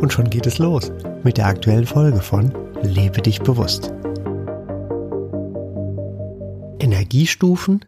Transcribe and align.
Und 0.00 0.12
schon 0.12 0.28
geht 0.28 0.46
es 0.46 0.58
los 0.58 0.92
mit 1.24 1.38
der 1.38 1.46
aktuellen 1.46 1.86
Folge 1.86 2.20
von 2.20 2.52
Lebe 2.82 3.22
dich 3.22 3.40
bewusst. 3.40 3.92
Energiestufen, 6.78 7.84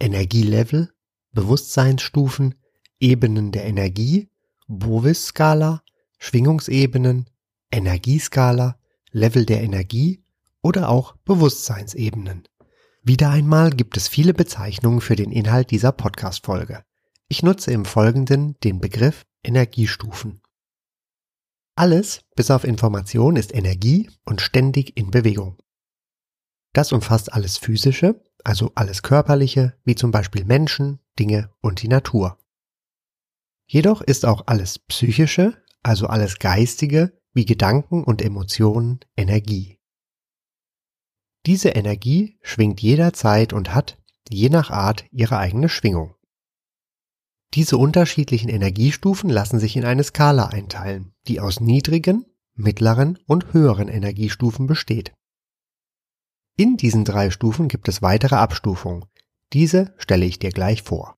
Energielevel, 0.00 0.90
Bewusstseinsstufen, 1.32 2.54
Ebenen 2.98 3.52
der 3.52 3.64
Energie, 3.64 4.30
Bovis-Skala, 4.66 5.82
Schwingungsebenen, 6.18 7.28
Energieskala, 7.70 8.78
Level 9.10 9.44
der 9.44 9.62
Energie 9.62 10.24
oder 10.62 10.88
auch 10.88 11.16
Bewusstseinsebenen. 11.24 12.44
Wieder 13.02 13.28
einmal 13.30 13.70
gibt 13.70 13.98
es 13.98 14.08
viele 14.08 14.32
Bezeichnungen 14.32 15.02
für 15.02 15.16
den 15.16 15.30
Inhalt 15.30 15.70
dieser 15.70 15.92
Podcast-Folge. 15.92 16.82
Ich 17.28 17.42
nutze 17.42 17.70
im 17.70 17.84
Folgenden 17.84 18.56
den 18.64 18.80
Begriff 18.80 19.26
Energiestufen. 19.42 20.40
Alles, 21.76 22.24
bis 22.36 22.50
auf 22.50 22.64
Information, 22.64 23.36
ist 23.36 23.52
Energie 23.52 24.08
und 24.24 24.40
ständig 24.40 24.96
in 24.96 25.10
Bewegung. 25.10 25.58
Das 26.72 26.92
umfasst 26.92 27.32
alles 27.32 27.58
Physische, 27.58 28.22
also 28.44 28.72
alles 28.74 29.02
Körperliche, 29.02 29.76
wie 29.84 29.94
zum 29.94 30.10
Beispiel 30.10 30.44
Menschen, 30.44 31.00
Dinge 31.18 31.50
und 31.60 31.82
die 31.82 31.88
Natur. 31.88 32.38
Jedoch 33.66 34.02
ist 34.02 34.24
auch 34.24 34.44
alles 34.46 34.78
Psychische, 34.78 35.62
also 35.82 36.06
alles 36.06 36.38
Geistige, 36.38 37.18
wie 37.32 37.44
Gedanken 37.44 38.04
und 38.04 38.22
Emotionen, 38.22 39.00
Energie. 39.16 39.80
Diese 41.46 41.70
Energie 41.70 42.38
schwingt 42.42 42.80
jederzeit 42.80 43.52
und 43.52 43.74
hat, 43.74 43.98
je 44.28 44.48
nach 44.48 44.70
Art, 44.70 45.04
ihre 45.10 45.38
eigene 45.38 45.68
Schwingung. 45.68 46.14
Diese 47.54 47.78
unterschiedlichen 47.78 48.48
Energiestufen 48.48 49.30
lassen 49.30 49.60
sich 49.60 49.76
in 49.76 49.84
eine 49.84 50.02
Skala 50.02 50.46
einteilen, 50.46 51.14
die 51.28 51.38
aus 51.38 51.60
niedrigen, 51.60 52.24
mittleren 52.54 53.18
und 53.26 53.52
höheren 53.52 53.86
Energiestufen 53.86 54.66
besteht. 54.66 55.12
In 56.56 56.76
diesen 56.76 57.04
drei 57.04 57.30
Stufen 57.30 57.68
gibt 57.68 57.88
es 57.88 58.02
weitere 58.02 58.34
Abstufungen. 58.36 59.04
Diese 59.52 59.94
stelle 59.98 60.24
ich 60.24 60.40
dir 60.40 60.50
gleich 60.50 60.82
vor. 60.82 61.16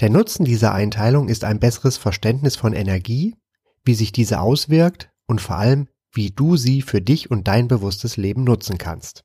Der 0.00 0.10
Nutzen 0.10 0.44
dieser 0.44 0.72
Einteilung 0.72 1.28
ist 1.28 1.44
ein 1.44 1.60
besseres 1.60 1.98
Verständnis 1.98 2.56
von 2.56 2.72
Energie, 2.72 3.36
wie 3.84 3.94
sich 3.94 4.12
diese 4.12 4.40
auswirkt 4.40 5.10
und 5.26 5.40
vor 5.42 5.56
allem, 5.56 5.88
wie 6.12 6.30
du 6.30 6.56
sie 6.56 6.80
für 6.80 7.02
dich 7.02 7.30
und 7.30 7.48
dein 7.48 7.68
bewusstes 7.68 8.16
Leben 8.16 8.44
nutzen 8.44 8.78
kannst. 8.78 9.24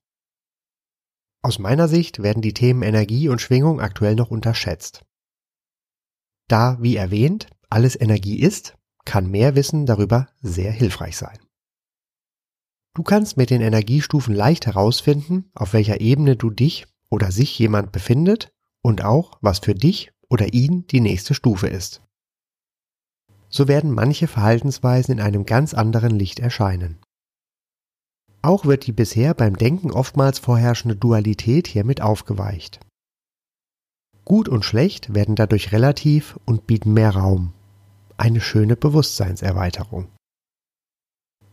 Aus 1.42 1.60
meiner 1.60 1.88
Sicht 1.88 2.22
werden 2.22 2.42
die 2.42 2.54
Themen 2.54 2.82
Energie 2.82 3.30
und 3.30 3.40
Schwingung 3.40 3.80
aktuell 3.80 4.16
noch 4.16 4.32
unterschätzt. 4.32 5.04
Da, 6.52 6.78
wie 6.82 6.98
erwähnt, 6.98 7.48
alles 7.70 8.00
Energie 8.00 8.42
ist, 8.42 8.76
kann 9.06 9.32
mehr 9.32 9.56
Wissen 9.56 9.86
darüber 9.86 10.28
sehr 10.42 10.74
hilfreich 10.74 11.16
sein. 11.16 11.40
Du 12.94 13.04
kannst 13.04 13.38
mit 13.38 13.52
den 13.52 13.62
Energiestufen 13.62 14.36
leicht 14.36 14.66
herausfinden, 14.66 15.50
auf 15.54 15.72
welcher 15.72 16.02
Ebene 16.02 16.36
du 16.36 16.50
dich 16.50 16.88
oder 17.10 17.32
sich 17.32 17.58
jemand 17.58 17.94
befindet 17.94 18.52
und 18.84 19.02
auch, 19.02 19.38
was 19.40 19.60
für 19.60 19.74
dich 19.74 20.12
oder 20.28 20.54
ihn 20.54 20.86
die 20.88 21.00
nächste 21.00 21.36
Stufe 21.36 21.68
ist. 21.68 22.02
So 23.48 23.70
werden 23.70 23.92
manche 23.92 24.28
Verhaltensweisen 24.28 25.14
in 25.14 25.22
einem 25.22 25.46
ganz 25.46 25.74
anderen 25.74 26.20
Licht 26.20 26.42
erscheinen. 26.42 27.00
Auch 28.42 28.66
wird 28.66 28.88
die 28.88 28.92
bisher 28.92 29.34
beim 29.36 29.56
Denken 29.56 29.92
oftmals 29.92 30.40
vorherrschende 30.40 30.98
Dualität 30.98 31.68
hiermit 31.68 32.02
aufgeweicht. 32.02 32.82
Gut 34.26 34.48
und 34.48 34.64
schlecht 34.64 35.14
werden 35.14 35.36
dadurch 35.36 35.72
relativ 35.72 36.40
und 36.46 36.68
bieten 36.68 36.94
mehr 36.94 37.12
Raum. 37.12 37.54
Eine 38.18 38.42
schöne 38.42 38.76
Bewusstseinserweiterung. 38.76 40.08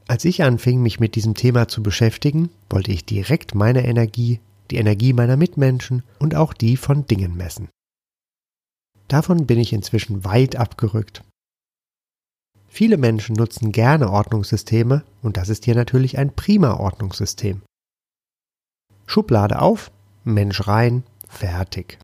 Als 0.07 0.25
ich 0.25 0.43
anfing, 0.43 0.83
mich 0.83 1.01
mit 1.01 1.15
diesem 1.15 1.35
Thema 1.35 1.69
zu 1.69 1.83
beschäftigen, 1.83 2.51
wollte 2.71 2.93
ich 2.93 3.05
direkt 3.05 3.55
meine 3.55 3.87
Energie, 3.87 4.41
die 4.71 4.77
Energie 4.77 5.13
meiner 5.13 5.37
Mitmenschen 5.37 6.03
und 6.19 6.35
auch 6.35 6.53
die 6.53 6.77
von 6.77 7.07
Dingen 7.07 7.37
messen. 7.37 7.69
Davon 9.07 9.47
bin 9.47 9.59
ich 9.59 9.73
inzwischen 9.73 10.25
weit 10.25 10.57
abgerückt. 10.57 11.25
Viele 12.69 12.99
Menschen 12.99 13.35
nutzen 13.35 13.73
gerne 13.73 14.11
Ordnungssysteme 14.11 15.05
und 15.23 15.39
das 15.39 15.49
ist 15.49 15.65
hier 15.65 15.75
natürlich 15.75 16.19
ein 16.19 16.35
prima 16.35 16.75
Ordnungssystem. 16.75 17.63
Schublade 19.07 19.61
auf, 19.61 19.91
Mensch 20.25 20.69
rein, 20.69 21.03
fertig. 21.27 21.99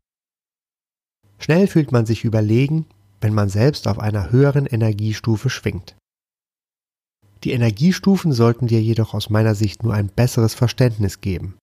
Schnell 1.45 1.67
fühlt 1.67 1.91
man 1.91 2.07
sich 2.07 2.23
überlegen, 2.23 2.87
wenn 3.21 3.35
man 3.35 3.49
selbst 3.49 3.87
auf 3.87 3.99
einer 3.99 4.31
höheren 4.31 4.65
Energiestufe 4.65 5.51
schwingt. 5.51 5.95
Die 7.43 7.51
Energiestufen 7.51 8.31
sollten 8.31 8.65
dir 8.65 8.81
jedoch 8.81 9.13
aus 9.13 9.29
meiner 9.29 9.53
Sicht 9.53 9.83
nur 9.83 9.93
ein 9.93 10.07
besseres 10.07 10.55
Verständnis 10.55 11.21
geben. 11.21 11.59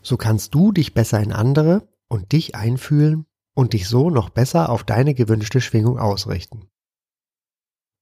So 0.00 0.16
kannst 0.16 0.54
du 0.54 0.72
dich 0.72 0.94
besser 0.94 1.20
in 1.20 1.32
andere 1.32 1.86
und 2.08 2.32
dich 2.32 2.54
einfühlen 2.54 3.26
und 3.54 3.74
dich 3.74 3.86
so 3.86 4.08
noch 4.08 4.30
besser 4.30 4.70
auf 4.70 4.84
deine 4.84 5.12
gewünschte 5.12 5.60
Schwingung 5.60 5.98
ausrichten. 5.98 6.66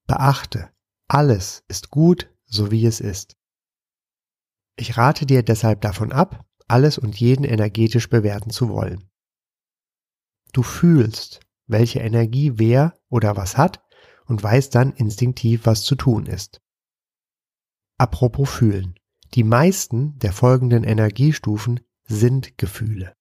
Beachte, 0.07 0.71
alles 1.09 1.65
ist 1.67 1.91
gut, 1.91 2.33
so 2.45 2.71
wie 2.71 2.87
es 2.87 3.01
ist. 3.01 3.35
Ich 4.77 4.97
rate 4.97 5.27
dir 5.27 5.43
deshalb 5.43 5.81
davon 5.81 6.13
ab, 6.13 6.47
alles 6.69 6.97
und 6.97 7.19
jeden 7.19 7.43
energetisch 7.43 8.09
bewerten 8.09 8.51
zu 8.51 8.69
wollen. 8.69 9.08
Du 10.53 10.63
fühlst, 10.63 11.41
welche 11.67 12.01
Energie 12.01 12.53
wer 12.57 12.95
oder 13.09 13.37
was 13.37 13.57
hat 13.57 13.83
und 14.27 14.43
weißt 14.43 14.75
dann 14.75 14.93
instinktiv, 14.93 15.63
was 15.65 15.83
zu 15.83 15.95
tun 15.95 16.27
ist. 16.27 16.61
Apropos 17.99 18.49
fühlen. 18.49 18.95
Die 19.35 19.45
meisten 19.45 20.19
der 20.19 20.33
folgenden 20.33 20.85
Energiestufen 20.85 21.81
sind 22.05 22.57
Gefühle. 22.57 23.15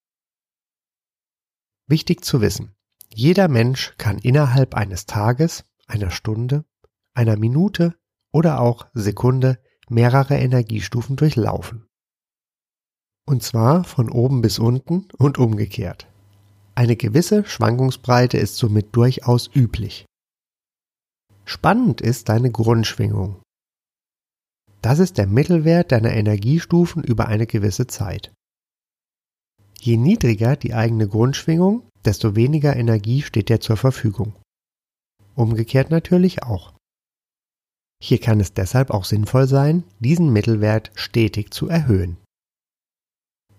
Wichtig 1.88 2.24
zu 2.24 2.42
wissen. 2.42 2.76
Jeder 3.14 3.48
Mensch 3.48 3.96
kann 3.98 4.18
innerhalb 4.18 4.76
eines 4.76 5.06
Tages, 5.06 5.66
einer 5.88 6.12
Stunde, 6.12 6.66
einer 7.14 7.38
Minute 7.38 7.96
oder 8.32 8.60
auch 8.60 8.88
Sekunde 8.94 9.60
mehrere 9.90 10.38
Energiestufen 10.38 11.16
durchlaufen. 11.16 11.88
Und 13.26 13.44
zwar 13.44 13.84
von 13.84 14.10
oben 14.10 14.42
bis 14.42 14.60
unten 14.60 15.08
und 15.18 15.38
umgekehrt. 15.38 16.08
Eine 16.78 16.96
gewisse 16.96 17.44
Schwankungsbreite 17.44 18.38
ist 18.38 18.58
somit 18.58 18.96
durchaus 18.96 19.50
üblich. 19.56 20.06
Spannend 21.44 22.02
ist 22.02 22.30
deine 22.30 22.52
Grundschwingung. 22.52 23.42
Das 24.84 25.00
ist 25.00 25.18
der 25.18 25.26
Mittelwert 25.26 25.92
deiner 25.92 26.12
Energiestufen 26.12 27.04
über 27.04 27.30
eine 27.30 27.48
gewisse 27.48 27.88
Zeit. 27.88 28.32
Je 29.80 29.98
niedriger 29.98 30.56
die 30.56 30.76
eigene 30.76 31.08
Grundschwingung, 31.08 31.90
desto 32.06 32.36
weniger 32.36 32.76
Energie 32.76 33.24
steht 33.24 33.50
dir 33.50 33.60
zur 33.60 33.78
Verfügung. 33.78 34.36
Umgekehrt 35.34 35.90
natürlich 35.90 36.44
auch. 36.44 36.76
Hier 38.04 38.20
kann 38.20 38.40
es 38.40 38.54
deshalb 38.54 38.92
auch 38.92 39.06
sinnvoll 39.06 39.48
sein, 39.48 39.84
diesen 39.98 40.32
Mittelwert 40.32 40.92
stetig 40.94 41.52
zu 41.52 41.70
erhöhen. 41.70 42.18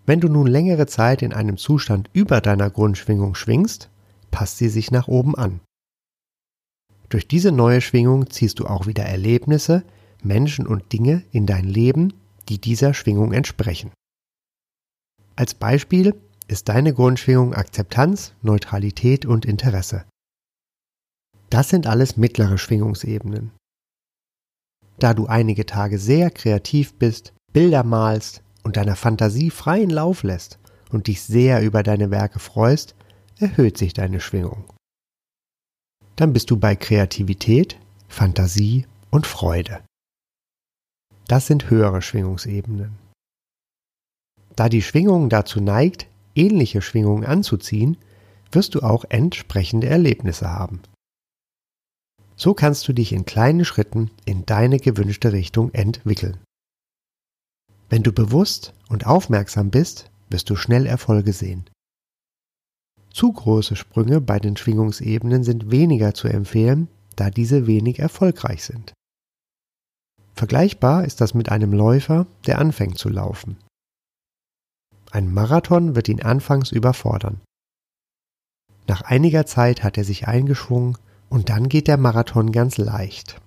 Wenn 0.08 0.20
du 0.20 0.28
nun 0.28 0.46
längere 0.46 0.86
Zeit 0.86 1.20
in 1.20 1.34
einem 1.34 1.58
Zustand 1.58 2.08
über 2.14 2.40
deiner 2.40 2.70
Grundschwingung 2.70 3.34
schwingst, 3.34 3.90
passt 4.30 4.56
sie 4.56 4.70
sich 4.70 4.90
nach 4.90 5.06
oben 5.06 5.34
an. 5.36 5.60
Durch 7.10 7.28
diese 7.28 7.52
neue 7.52 7.82
Schwingung 7.82 8.30
ziehst 8.30 8.58
du 8.58 8.64
auch 8.64 8.86
wieder 8.86 9.04
Erlebnisse, 9.04 9.84
Menschen 10.22 10.66
und 10.66 10.94
Dinge 10.94 11.24
in 11.30 11.44
dein 11.44 11.66
Leben, 11.66 12.14
die 12.48 12.58
dieser 12.58 12.94
Schwingung 12.94 13.34
entsprechen. 13.34 13.90
Als 15.36 15.52
Beispiel 15.52 16.14
ist 16.46 16.70
deine 16.70 16.94
Grundschwingung 16.94 17.52
Akzeptanz, 17.52 18.32
Neutralität 18.40 19.26
und 19.26 19.44
Interesse. 19.44 20.06
Das 21.50 21.68
sind 21.68 21.86
alles 21.86 22.16
mittlere 22.16 22.56
Schwingungsebenen. 22.56 23.50
Da 24.98 25.12
du 25.12 25.26
einige 25.26 25.66
Tage 25.66 25.98
sehr 25.98 26.30
kreativ 26.30 26.94
bist, 26.94 27.34
Bilder 27.52 27.84
malst, 27.84 28.42
und 28.68 28.76
deiner 28.76 28.96
Fantasie 28.96 29.48
freien 29.48 29.88
Lauf 29.88 30.22
lässt 30.22 30.58
und 30.90 31.06
dich 31.06 31.22
sehr 31.22 31.62
über 31.62 31.82
deine 31.82 32.10
Werke 32.10 32.38
freust, 32.38 32.94
erhöht 33.38 33.78
sich 33.78 33.94
deine 33.94 34.20
Schwingung. 34.20 34.70
Dann 36.16 36.34
bist 36.34 36.50
du 36.50 36.58
bei 36.58 36.76
Kreativität, 36.76 37.78
Fantasie 38.08 38.84
und 39.08 39.26
Freude. 39.26 39.82
Das 41.28 41.46
sind 41.46 41.70
höhere 41.70 42.02
Schwingungsebenen. 42.02 42.98
Da 44.54 44.68
die 44.68 44.82
Schwingung 44.82 45.30
dazu 45.30 45.62
neigt, 45.62 46.06
ähnliche 46.34 46.82
Schwingungen 46.82 47.24
anzuziehen, 47.24 47.96
wirst 48.52 48.74
du 48.74 48.82
auch 48.82 49.06
entsprechende 49.08 49.86
Erlebnisse 49.86 50.50
haben. 50.50 50.82
So 52.36 52.52
kannst 52.52 52.86
du 52.86 52.92
dich 52.92 53.14
in 53.14 53.24
kleinen 53.24 53.64
Schritten 53.64 54.10
in 54.26 54.44
deine 54.44 54.78
gewünschte 54.78 55.32
Richtung 55.32 55.72
entwickeln. 55.72 56.36
Wenn 57.88 58.02
du 58.02 58.12
bewusst 58.12 58.74
und 58.88 59.06
aufmerksam 59.06 59.70
bist, 59.70 60.10
wirst 60.28 60.50
du 60.50 60.56
schnell 60.56 60.86
Erfolge 60.86 61.32
sehen. 61.32 61.68
Zu 63.10 63.32
große 63.32 63.76
Sprünge 63.76 64.20
bei 64.20 64.38
den 64.38 64.56
Schwingungsebenen 64.56 65.42
sind 65.42 65.70
weniger 65.70 66.14
zu 66.14 66.28
empfehlen, 66.28 66.88
da 67.16 67.30
diese 67.30 67.66
wenig 67.66 67.98
erfolgreich 67.98 68.62
sind. 68.64 68.92
Vergleichbar 70.34 71.04
ist 71.04 71.20
das 71.20 71.34
mit 71.34 71.48
einem 71.48 71.72
Läufer, 71.72 72.26
der 72.46 72.58
anfängt 72.60 72.98
zu 72.98 73.08
laufen. 73.08 73.56
Ein 75.10 75.32
Marathon 75.32 75.96
wird 75.96 76.08
ihn 76.08 76.22
anfangs 76.22 76.70
überfordern. 76.70 77.40
Nach 78.86 79.02
einiger 79.02 79.46
Zeit 79.46 79.82
hat 79.82 79.98
er 79.98 80.04
sich 80.04 80.28
eingeschwungen 80.28 80.96
und 81.28 81.48
dann 81.48 81.68
geht 81.68 81.88
der 81.88 81.96
Marathon 81.96 82.52
ganz 82.52 82.76
leicht. 82.78 83.40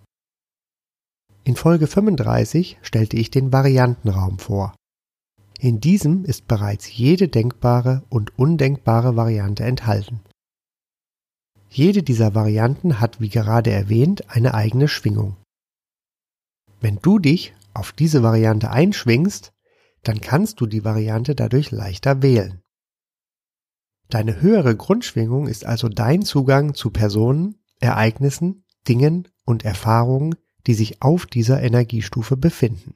In 1.44 1.56
Folge 1.56 1.88
35 1.88 2.78
stellte 2.84 3.18
ich 3.18 3.32
den 3.32 3.52
Variantenraum 3.52 4.38
vor. 4.38 4.76
In 5.60 5.80
diesem 5.80 6.24
ist 6.24 6.48
bereits 6.48 6.92
jede 6.96 7.28
denkbare 7.28 8.04
und 8.10 8.38
undenkbare 8.38 9.16
Variante 9.16 9.64
enthalten. 9.64 10.22
Jede 11.70 12.04
dieser 12.04 12.36
Varianten 12.36 13.00
hat, 13.00 13.22
wie 13.22 13.30
gerade 13.30 13.72
erwähnt, 13.72 14.30
eine 14.30 14.54
eigene 14.54 14.88
Schwingung. 14.88 15.38
Wenn 16.80 17.00
du 17.02 17.18
dich 17.18 17.54
auf 17.74 17.92
diese 17.92 18.22
Variante 18.24 18.70
einschwingst, 18.70 19.54
dann 20.04 20.20
kannst 20.20 20.62
du 20.62 20.66
die 20.66 20.84
Variante 20.84 21.34
dadurch 21.36 21.72
leichter 21.72 22.22
wählen. 22.22 22.62
Deine 24.10 24.42
höhere 24.42 24.76
Grundschwingung 24.76 25.48
ist 25.48 25.66
also 25.66 25.88
dein 25.88 26.24
Zugang 26.24 26.74
zu 26.74 26.90
Personen, 26.90 27.56
Ereignissen, 27.80 28.66
Dingen 28.88 29.28
und 29.46 29.64
Erfahrungen, 29.64 30.36
die 30.68 30.74
sich 30.74 31.02
auf 31.02 31.26
dieser 31.26 31.62
Energiestufe 31.62 32.38
befinden. 32.38 32.96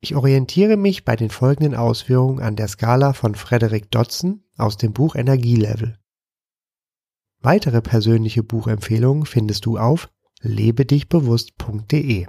Ich 0.00 0.16
orientiere 0.16 0.76
mich 0.76 1.04
bei 1.04 1.14
den 1.14 1.30
folgenden 1.30 1.76
Ausführungen 1.76 2.40
an 2.40 2.56
der 2.56 2.66
Skala 2.68 3.12
von 3.12 3.34
Frederick 3.34 3.90
Dodson 3.90 4.42
aus 4.56 4.76
dem 4.76 4.92
Buch 4.92 5.14
Energielevel. 5.14 5.98
Weitere 7.40 7.80
persönliche 7.80 8.42
Buchempfehlungen 8.42 9.26
findest 9.26 9.64
du 9.66 9.78
auf 9.78 10.10
lebedichbewusst.de. 10.40 12.26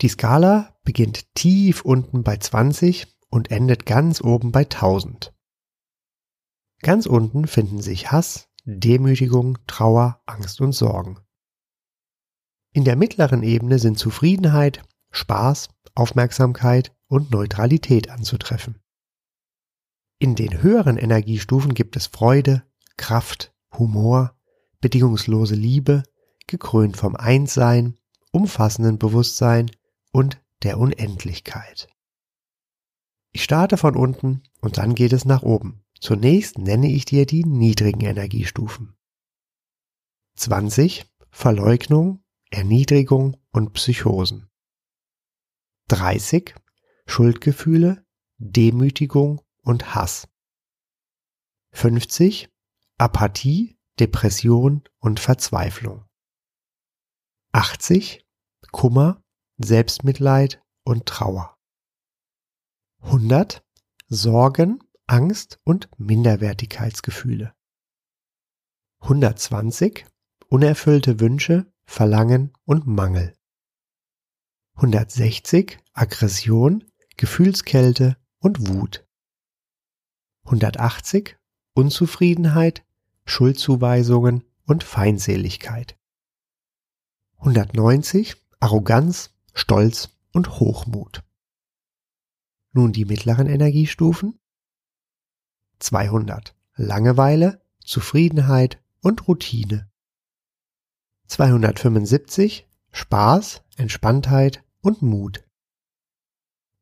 Die 0.00 0.08
Skala 0.08 0.76
beginnt 0.84 1.34
tief 1.34 1.82
unten 1.84 2.22
bei 2.22 2.36
20 2.36 3.06
und 3.28 3.50
endet 3.50 3.86
ganz 3.86 4.20
oben 4.20 4.52
bei 4.52 4.62
1000. 4.62 5.32
Ganz 6.82 7.06
unten 7.06 7.46
finden 7.46 7.80
sich 7.80 8.10
Hass, 8.10 8.48
Demütigung, 8.64 9.58
Trauer, 9.66 10.22
Angst 10.26 10.60
und 10.60 10.72
Sorgen. 10.72 11.18
In 12.72 12.84
der 12.84 12.96
mittleren 12.96 13.42
Ebene 13.42 13.78
sind 13.78 13.98
Zufriedenheit, 13.98 14.82
Spaß, 15.10 15.68
Aufmerksamkeit 15.94 16.94
und 17.06 17.30
Neutralität 17.30 18.08
anzutreffen. 18.08 18.78
In 20.18 20.36
den 20.36 20.62
höheren 20.62 20.96
Energiestufen 20.96 21.74
gibt 21.74 21.96
es 21.96 22.06
Freude, 22.06 22.62
Kraft, 22.96 23.52
Humor, 23.76 24.34
bedingungslose 24.80 25.54
Liebe, 25.54 26.02
gekrönt 26.46 26.96
vom 26.96 27.14
Einssein, 27.16 27.98
umfassenden 28.30 28.98
Bewusstsein 28.98 29.70
und 30.10 30.40
der 30.62 30.78
Unendlichkeit. 30.78 31.88
Ich 33.32 33.44
starte 33.44 33.76
von 33.76 33.96
unten 33.96 34.42
und 34.60 34.78
dann 34.78 34.94
geht 34.94 35.12
es 35.12 35.24
nach 35.24 35.42
oben. 35.42 35.84
Zunächst 36.00 36.58
nenne 36.58 36.90
ich 36.90 37.04
dir 37.04 37.26
die 37.26 37.44
niedrigen 37.44 38.02
Energiestufen. 38.02 38.94
20 40.36 41.04
Verleugnung, 41.30 42.21
Erniedrigung 42.52 43.38
und 43.50 43.72
Psychosen. 43.72 44.50
30 45.88 46.54
Schuldgefühle, 47.06 48.04
Demütigung 48.36 49.40
und 49.62 49.94
Hass. 49.94 50.28
50 51.72 52.50
Apathie, 52.98 53.78
Depression 53.98 54.84
und 54.98 55.18
Verzweiflung. 55.18 56.04
80 57.52 58.22
Kummer, 58.70 59.22
Selbstmitleid 59.56 60.62
und 60.84 61.06
Trauer. 61.06 61.56
100 63.00 63.64
Sorgen, 64.08 64.84
Angst 65.06 65.58
und 65.64 65.88
Minderwertigkeitsgefühle. 65.96 67.54
120 69.00 70.04
Unerfüllte 70.52 71.18
Wünsche, 71.18 71.71
Verlangen 71.84 72.52
und 72.64 72.86
Mangel. 72.86 73.34
160 74.74 75.78
Aggression, 75.92 76.84
Gefühlskälte 77.16 78.16
und 78.38 78.68
Wut. 78.68 79.06
180 80.44 81.36
Unzufriedenheit, 81.74 82.84
Schuldzuweisungen 83.24 84.44
und 84.64 84.84
Feindseligkeit. 84.84 85.98
190 87.38 88.36
Arroganz, 88.60 89.34
Stolz 89.54 90.10
und 90.32 90.60
Hochmut. 90.60 91.22
Nun 92.72 92.92
die 92.92 93.04
mittleren 93.04 93.46
Energiestufen. 93.46 94.38
200 95.78 96.54
Langeweile, 96.74 97.62
Zufriedenheit 97.84 98.82
und 99.00 99.28
Routine. 99.28 99.91
275 101.32 102.68
Spaß, 102.90 103.62
Entspanntheit 103.78 104.62
und 104.82 105.00
Mut. 105.00 105.42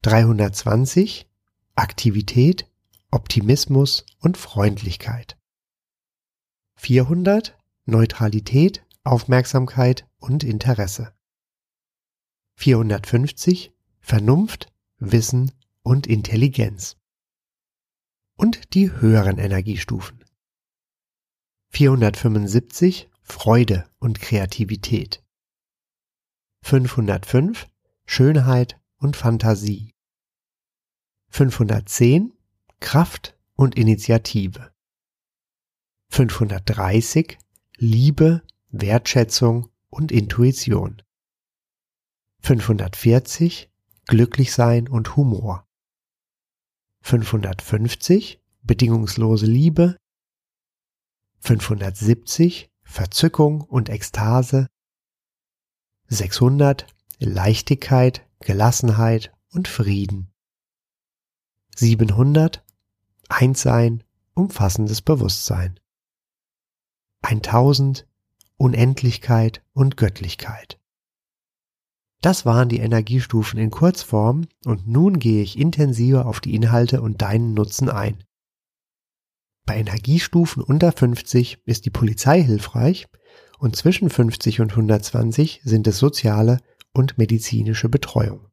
320 0.03 1.31
Aktivität, 1.77 2.69
Optimismus 3.13 4.05
und 4.19 4.37
Freundlichkeit. 4.37 5.39
400 6.75 7.57
Neutralität, 7.85 8.85
Aufmerksamkeit 9.05 10.09
und 10.19 10.43
Interesse. 10.43 11.15
450 12.57 13.73
Vernunft, 14.01 14.67
Wissen 14.99 15.53
und 15.83 16.09
Intelligenz. 16.09 16.97
Und 18.35 18.75
die 18.75 18.91
höheren 18.91 19.39
Energiestufen. 19.39 20.25
475 21.69 23.10
Freude 23.31 23.89
und 24.01 24.21
Kreativität. 24.21 25.25
505 26.63 27.69
Schönheit 28.05 28.79
und 28.99 29.17
Fantasie. 29.17 29.95
510 31.31 32.33
Kraft 32.81 33.39
und 33.55 33.77
Initiative. 33.77 34.73
530 36.11 37.39
Liebe, 37.77 38.43
Wertschätzung 38.69 39.71
und 39.89 40.13
Intuition. 40.13 41.01
540 42.41 43.71
Glücklichsein 44.07 44.89
und 44.89 45.17
Humor. 45.17 45.67
550 47.03 48.41
Bedingungslose 48.63 49.47
Liebe. 49.47 49.97
570 51.39 52.70
Verzückung 52.91 53.61
und 53.61 53.89
Ekstase, 53.89 54.67
600 56.09 56.89
Leichtigkeit, 57.21 58.27
Gelassenheit 58.41 59.33
und 59.53 59.69
Frieden, 59.69 60.33
700 61.77 62.65
Einssein, 63.29 64.03
umfassendes 64.35 65.03
Bewusstsein, 65.03 65.79
1000 67.23 68.09
Unendlichkeit 68.57 69.63
und 69.73 69.97
Göttlichkeit. 69.97 70.81
Das 72.23 72.45
waren 72.45 72.69
die 72.69 72.81
Energiestufen 72.81 73.61
in 73.61 73.71
Kurzform 73.71 74.49
und 74.65 74.89
nun 74.89 75.21
gehe 75.21 75.45
ich 75.45 75.57
intensiver 75.57 76.27
auf 76.27 76.41
die 76.41 76.57
Inhalte 76.57 77.03
und 77.03 77.23
deinen 77.23 77.55
Nutzen 77.55 77.89
ein. 77.89 78.25
Bei 79.71 79.77
Energiestufen 79.77 80.65
unter 80.65 80.91
50 80.91 81.63
ist 81.65 81.87
die 81.87 81.91
Polizei 81.91 82.43
hilfreich 82.43 83.07
und 83.61 83.77
zwischen 83.77 84.11
50 84.11 84.61
und 84.61 84.73
120 84.73 85.61
sind 85.63 85.87
es 85.87 85.97
soziale 85.97 86.59
und 86.93 87.19
medizinische 87.19 87.89
Betreuung. 87.89 88.49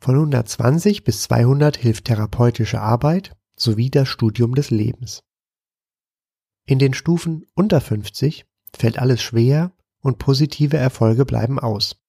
Von 0.00 0.16
120 0.16 1.04
bis 1.04 1.22
200 1.22 1.76
hilft 1.76 2.06
therapeutische 2.06 2.80
Arbeit 2.80 3.36
sowie 3.54 3.88
das 3.88 4.08
Studium 4.08 4.56
des 4.56 4.70
Lebens. 4.70 5.22
In 6.66 6.80
den 6.80 6.92
Stufen 6.92 7.46
unter 7.54 7.80
50 7.80 8.46
fällt 8.76 8.98
alles 8.98 9.22
schwer 9.22 9.70
und 10.00 10.18
positive 10.18 10.76
Erfolge 10.76 11.24
bleiben 11.24 11.60
aus. 11.60 12.02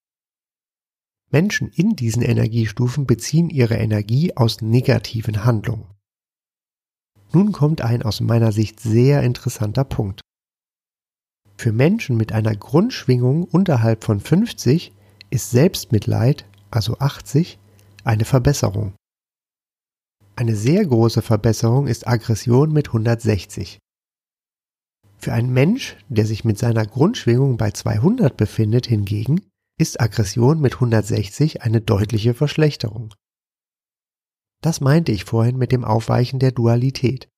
Menschen 1.29 1.67
in 1.67 1.95
diesen 1.95 2.23
Energiestufen 2.23 3.05
beziehen 3.05 3.51
ihre 3.51 3.75
Energie 3.75 4.35
aus 4.35 4.59
negativen 4.61 5.45
Handlungen. 5.45 5.98
Nun 7.31 7.51
kommt 7.51 7.81
ein 7.81 8.01
aus 8.01 8.21
meiner 8.21 8.51
Sicht 8.51 8.79
sehr 8.79 9.23
interessanter 9.23 9.83
Punkt. 9.83 10.21
Für 11.57 11.71
Menschen 11.71 12.17
mit 12.17 12.31
einer 12.31 12.55
Grundschwingung 12.55 13.43
unterhalb 13.43 14.03
von 14.03 14.19
50 14.19 14.93
ist 15.29 15.51
Selbstmitleid, 15.51 16.45
also 16.71 16.97
80, 16.97 17.59
eine 18.03 18.25
Verbesserung. 18.25 18.93
Eine 20.35 20.55
sehr 20.55 20.85
große 20.85 21.21
Verbesserung 21.21 21.87
ist 21.87 22.07
Aggression 22.07 22.71
mit 22.71 22.87
160. 22.87 23.77
Für 25.17 25.33
einen 25.33 25.51
Mensch, 25.51 25.97
der 26.07 26.25
sich 26.25 26.45
mit 26.45 26.57
seiner 26.57 26.85
Grundschwingung 26.85 27.57
bei 27.57 27.71
200 27.71 28.37
befindet, 28.37 28.87
hingegen 28.87 29.41
ist 29.77 29.99
Aggression 29.99 30.61
mit 30.61 30.75
160 30.75 31.61
eine 31.61 31.81
deutliche 31.81 32.33
Verschlechterung. 32.33 33.13
Das 34.61 34.81
meinte 34.81 35.11
ich 35.11 35.23
vorhin 35.23 35.57
mit 35.57 35.71
dem 35.71 35.85
Aufweichen 35.85 36.39
der 36.39 36.51
Dualität. 36.51 37.29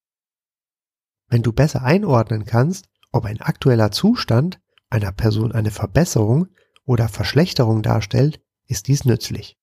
Wenn 1.27 1.43
du 1.43 1.53
besser 1.53 1.83
einordnen 1.83 2.45
kannst, 2.45 2.89
ob 3.11 3.25
ein 3.25 3.41
aktueller 3.41 3.91
Zustand 3.91 4.59
einer 4.89 5.11
Person 5.11 5.51
eine 5.51 5.71
Verbesserung 5.71 6.47
oder 6.85 7.07
Verschlechterung 7.07 7.81
darstellt, 7.81 8.41
ist 8.67 8.87
dies 8.87 9.05
nützlich. 9.05 9.57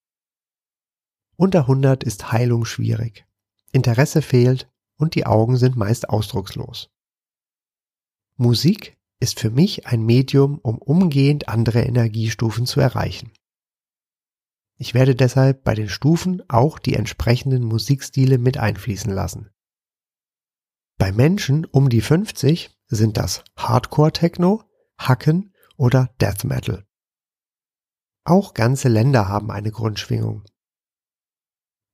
Unter 1.35 1.61
100 1.61 2.03
ist 2.03 2.31
Heilung 2.31 2.65
schwierig. 2.65 3.25
Interesse 3.71 4.21
fehlt 4.21 4.69
und 4.97 5.15
die 5.15 5.25
Augen 5.25 5.57
sind 5.57 5.75
meist 5.75 6.09
ausdruckslos. 6.09 6.89
Musik 8.35 8.97
ist 9.19 9.39
für 9.39 9.49
mich 9.49 9.85
ein 9.87 10.03
Medium, 10.05 10.59
um 10.59 10.77
umgehend 10.77 11.49
andere 11.49 11.81
Energiestufen 11.81 12.65
zu 12.65 12.79
erreichen. 12.79 13.31
Ich 14.81 14.93
werde 14.93 15.13
deshalb 15.13 15.65
bei 15.65 15.75
den 15.75 15.89
Stufen 15.89 16.41
auch 16.47 16.79
die 16.79 16.93
entsprechenden 16.93 17.65
Musikstile 17.65 18.37
mit 18.37 18.57
einfließen 18.57 19.11
lassen. 19.11 19.51
Bei 20.97 21.11
Menschen 21.11 21.65
um 21.65 21.89
die 21.89 21.99
50 21.99 22.71
sind 22.87 23.17
das 23.17 23.43
Hardcore 23.57 24.13
Techno, 24.13 24.63
Hacken 24.97 25.53
oder 25.75 26.15
Death 26.21 26.45
Metal. 26.45 26.85
Auch 28.23 28.53
ganze 28.53 28.87
Länder 28.87 29.27
haben 29.27 29.51
eine 29.51 29.71
Grundschwingung. 29.71 30.45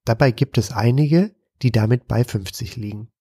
Dabei 0.05 0.29
gibt 0.29 0.59
es 0.59 0.71
einige, 0.71 1.35
die 1.63 1.71
damit 1.71 2.07
bei 2.07 2.23
50 2.23 2.75
liegen. 2.75 3.11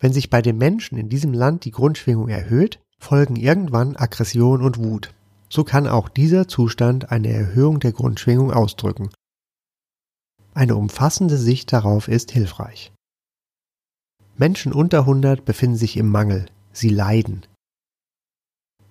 Wenn 0.00 0.12
sich 0.12 0.30
bei 0.30 0.42
den 0.42 0.58
Menschen 0.58 0.98
in 0.98 1.08
diesem 1.08 1.32
Land 1.32 1.64
die 1.64 1.70
Grundschwingung 1.70 2.28
erhöht, 2.28 2.84
folgen 2.98 3.36
irgendwann 3.36 3.94
Aggression 3.94 4.62
und 4.62 4.78
Wut. 4.78 5.14
So 5.48 5.64
kann 5.64 5.86
auch 5.86 6.08
dieser 6.08 6.48
Zustand 6.48 7.10
eine 7.10 7.28
Erhöhung 7.28 7.80
der 7.80 7.92
Grundschwingung 7.92 8.52
ausdrücken. 8.52 9.10
Eine 10.54 10.76
umfassende 10.76 11.36
Sicht 11.36 11.72
darauf 11.72 12.08
ist 12.08 12.30
hilfreich. 12.30 12.92
Menschen 14.36 14.72
unter 14.72 15.00
100 15.00 15.44
befinden 15.44 15.76
sich 15.76 15.96
im 15.96 16.10
Mangel, 16.10 16.46
sie 16.72 16.88
leiden. 16.88 17.46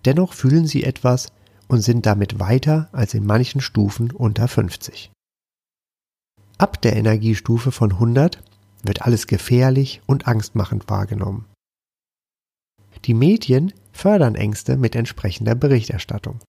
Dennoch 0.05 0.33
fühlen 0.33 0.67
sie 0.67 0.83
etwas 0.83 1.31
und 1.67 1.81
sind 1.81 2.05
damit 2.05 2.39
weiter 2.39 2.89
als 2.91 3.13
in 3.13 3.25
manchen 3.25 3.61
Stufen 3.61 4.11
unter 4.11 4.47
50. 4.47 5.11
Ab 6.57 6.81
der 6.81 6.95
Energiestufe 6.95 7.71
von 7.71 7.93
100 7.93 8.41
wird 8.83 9.01
alles 9.01 9.27
gefährlich 9.27 10.01
und 10.05 10.27
angstmachend 10.27 10.87
wahrgenommen. 10.89 11.45
Die 13.05 13.13
Medien 13.13 13.73
fördern 13.95 14.35
Ängste 14.35 14.77
mit 14.77 14.95
entsprechender 14.95 15.55
Berichterstattung. 15.55 16.41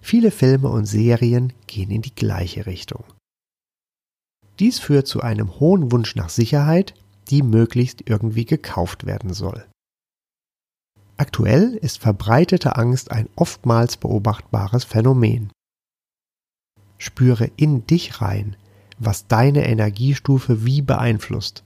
Viele 0.00 0.30
Filme 0.30 0.68
und 0.68 0.86
Serien 0.86 1.52
gehen 1.66 1.90
in 1.90 2.00
die 2.00 2.14
gleiche 2.14 2.64
Richtung. 2.66 3.04
Dies 4.60 4.78
führt 4.78 5.08
zu 5.08 5.20
einem 5.20 5.58
hohen 5.58 5.90
Wunsch 5.90 6.14
nach 6.14 6.28
Sicherheit, 6.28 6.94
die 7.28 7.42
möglichst 7.42 8.08
irgendwie 8.08 8.44
gekauft 8.44 9.04
werden 9.04 9.34
soll. 9.34 9.66
Aktuell 11.16 11.74
ist 11.74 11.98
verbreitete 11.98 12.76
Angst 12.76 13.10
ein 13.10 13.28
oftmals 13.34 13.96
beobachtbares 13.96 14.84
Phänomen. 14.84 15.50
Spüre 16.98 17.50
in 17.56 17.86
dich 17.86 18.20
rein, 18.20 18.56
was 18.98 19.26
deine 19.26 19.66
Energiestufe 19.66 20.64
wie 20.64 20.82
beeinflusst. 20.82 21.64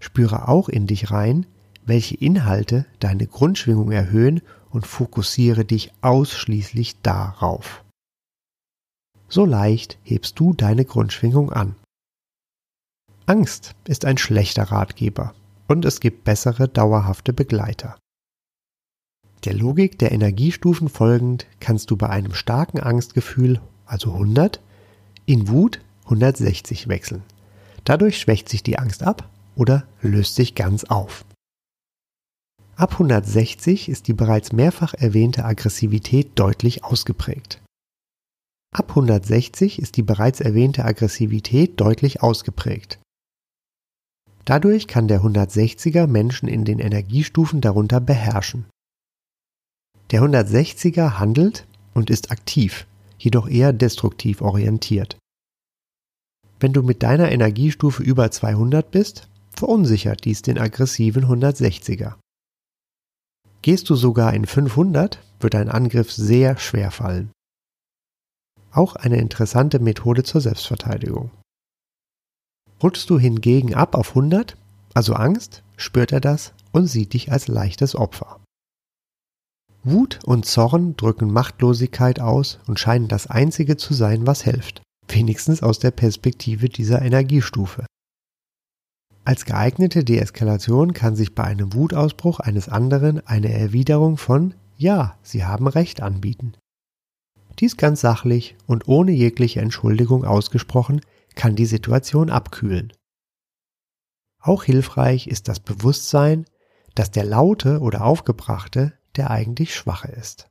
Spüre 0.00 0.48
auch 0.48 0.68
in 0.68 0.86
dich 0.86 1.10
rein, 1.10 1.46
welche 1.84 2.16
Inhalte 2.16 2.86
deine 2.98 3.26
Grundschwingung 3.26 3.90
erhöhen 3.90 4.42
und 4.70 4.86
fokussiere 4.86 5.64
dich 5.64 5.92
ausschließlich 6.00 7.00
darauf. 7.02 7.84
So 9.28 9.44
leicht 9.44 9.98
hebst 10.02 10.38
du 10.38 10.54
deine 10.54 10.84
Grundschwingung 10.84 11.52
an. 11.52 11.76
Angst 13.26 13.76
ist 13.86 14.04
ein 14.04 14.18
schlechter 14.18 14.64
Ratgeber 14.64 15.34
und 15.68 15.84
es 15.84 16.00
gibt 16.00 16.24
bessere 16.24 16.68
dauerhafte 16.68 17.32
Begleiter. 17.32 17.96
Der 19.44 19.54
Logik 19.54 19.98
der 19.98 20.12
Energiestufen 20.12 20.88
folgend 20.88 21.46
kannst 21.60 21.90
du 21.90 21.96
bei 21.96 22.10
einem 22.10 22.34
starken 22.34 22.80
Angstgefühl, 22.80 23.60
also 23.86 24.12
100, 24.12 24.60
in 25.26 25.48
Wut 25.48 25.80
160 26.04 26.88
wechseln. 26.88 27.22
Dadurch 27.84 28.18
schwächt 28.18 28.48
sich 28.48 28.62
die 28.62 28.78
Angst 28.78 29.02
ab 29.02 29.28
oder 29.54 29.84
löst 30.02 30.34
sich 30.34 30.54
ganz 30.54 30.84
auf. 30.84 31.24
Ab 32.80 32.92
160 32.92 33.90
ist 33.90 34.08
die 34.08 34.14
bereits 34.14 34.52
mehrfach 34.52 34.94
erwähnte 34.94 35.44
Aggressivität 35.44 36.30
deutlich 36.36 36.82
ausgeprägt. 36.82 37.60
Ab 38.74 38.88
160 38.88 39.78
ist 39.78 39.98
die 39.98 40.02
bereits 40.02 40.40
erwähnte 40.40 40.86
Aggressivität 40.86 41.78
deutlich 41.78 42.22
ausgeprägt. 42.22 42.98
Dadurch 44.46 44.86
kann 44.86 45.08
der 45.08 45.20
160er 45.20 46.06
Menschen 46.06 46.48
in 46.48 46.64
den 46.64 46.78
Energiestufen 46.78 47.60
darunter 47.60 48.00
beherrschen. 48.00 48.64
Der 50.10 50.22
160er 50.22 51.18
handelt 51.18 51.66
und 51.92 52.08
ist 52.08 52.30
aktiv, 52.30 52.86
jedoch 53.18 53.46
eher 53.46 53.74
destruktiv 53.74 54.40
orientiert. 54.40 55.18
Wenn 56.58 56.72
du 56.72 56.82
mit 56.82 57.02
deiner 57.02 57.30
Energiestufe 57.30 58.02
über 58.02 58.30
200 58.30 58.90
bist, 58.90 59.28
verunsichert 59.50 60.24
dies 60.24 60.40
den 60.40 60.56
aggressiven 60.56 61.26
160er. 61.26 62.14
Gehst 63.62 63.90
du 63.90 63.94
sogar 63.94 64.32
in 64.32 64.46
500, 64.46 65.22
wird 65.40 65.54
ein 65.54 65.68
Angriff 65.68 66.12
sehr 66.12 66.56
schwer 66.58 66.90
fallen. 66.90 67.30
Auch 68.72 68.96
eine 68.96 69.18
interessante 69.18 69.80
Methode 69.80 70.22
zur 70.22 70.40
Selbstverteidigung. 70.40 71.30
Rutschst 72.82 73.10
du 73.10 73.18
hingegen 73.18 73.74
ab 73.74 73.94
auf 73.94 74.10
100, 74.10 74.56
also 74.94 75.12
Angst, 75.12 75.62
spürt 75.76 76.12
er 76.12 76.20
das 76.20 76.54
und 76.72 76.86
sieht 76.86 77.12
dich 77.12 77.30
als 77.30 77.48
leichtes 77.48 77.94
Opfer. 77.94 78.40
Wut 79.82 80.20
und 80.24 80.44
Zorn 80.46 80.96
drücken 80.96 81.32
Machtlosigkeit 81.32 82.20
aus 82.20 82.58
und 82.66 82.78
scheinen 82.78 83.08
das 83.08 83.26
Einzige 83.26 83.76
zu 83.76 83.94
sein, 83.94 84.26
was 84.26 84.42
hilft, 84.42 84.82
wenigstens 85.08 85.62
aus 85.62 85.78
der 85.78 85.90
Perspektive 85.90 86.68
dieser 86.68 87.02
Energiestufe. 87.02 87.86
Als 89.24 89.44
geeignete 89.44 90.02
Deeskalation 90.02 90.94
kann 90.94 91.14
sich 91.14 91.34
bei 91.34 91.44
einem 91.44 91.74
Wutausbruch 91.74 92.40
eines 92.40 92.68
anderen 92.68 93.26
eine 93.26 93.52
Erwiderung 93.52 94.16
von 94.16 94.54
Ja, 94.76 95.18
Sie 95.22 95.44
haben 95.44 95.68
Recht 95.68 96.00
anbieten. 96.00 96.54
Dies 97.58 97.76
ganz 97.76 98.00
sachlich 98.00 98.56
und 98.66 98.88
ohne 98.88 99.12
jegliche 99.12 99.60
Entschuldigung 99.60 100.24
ausgesprochen, 100.24 101.02
kann 101.34 101.54
die 101.54 101.66
Situation 101.66 102.30
abkühlen. 102.30 102.92
Auch 104.40 104.64
hilfreich 104.64 105.26
ist 105.26 105.48
das 105.48 105.60
Bewusstsein, 105.60 106.46
dass 106.94 107.10
der 107.10 107.24
Laute 107.24 107.80
oder 107.80 108.04
Aufgebrachte 108.04 108.94
der 109.16 109.30
eigentlich 109.30 109.74
Schwache 109.74 110.10
ist. 110.12 110.48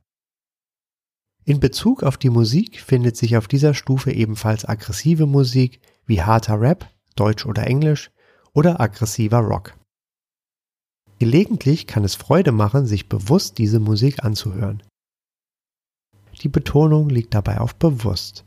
In 1.43 1.59
Bezug 1.59 2.03
auf 2.03 2.17
die 2.17 2.29
Musik 2.29 2.79
findet 2.81 3.17
sich 3.17 3.35
auf 3.37 3.47
dieser 3.47 3.73
Stufe 3.73 4.11
ebenfalls 4.11 4.65
aggressive 4.65 5.25
Musik 5.25 5.81
wie 6.05 6.21
harter 6.21 6.61
Rap, 6.61 6.87
Deutsch 7.15 7.45
oder 7.45 7.65
Englisch, 7.65 8.11
oder 8.53 8.79
aggressiver 8.79 9.39
Rock. 9.39 9.77
Gelegentlich 11.19 11.85
kann 11.85 12.03
es 12.03 12.15
Freude 12.15 12.51
machen, 12.51 12.85
sich 12.85 13.09
bewusst 13.09 13.57
diese 13.57 13.79
Musik 13.79 14.23
anzuhören. 14.23 14.83
Die 16.41 16.49
Betonung 16.49 17.09
liegt 17.09 17.33
dabei 17.33 17.59
auf 17.59 17.75
bewusst. 17.75 18.45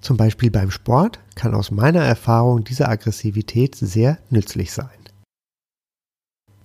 Zum 0.00 0.18
Beispiel 0.18 0.50
beim 0.50 0.70
Sport 0.70 1.18
kann 1.34 1.54
aus 1.54 1.70
meiner 1.70 2.02
Erfahrung 2.02 2.62
diese 2.64 2.88
Aggressivität 2.88 3.74
sehr 3.74 4.18
nützlich 4.28 4.72
sein. 4.72 4.90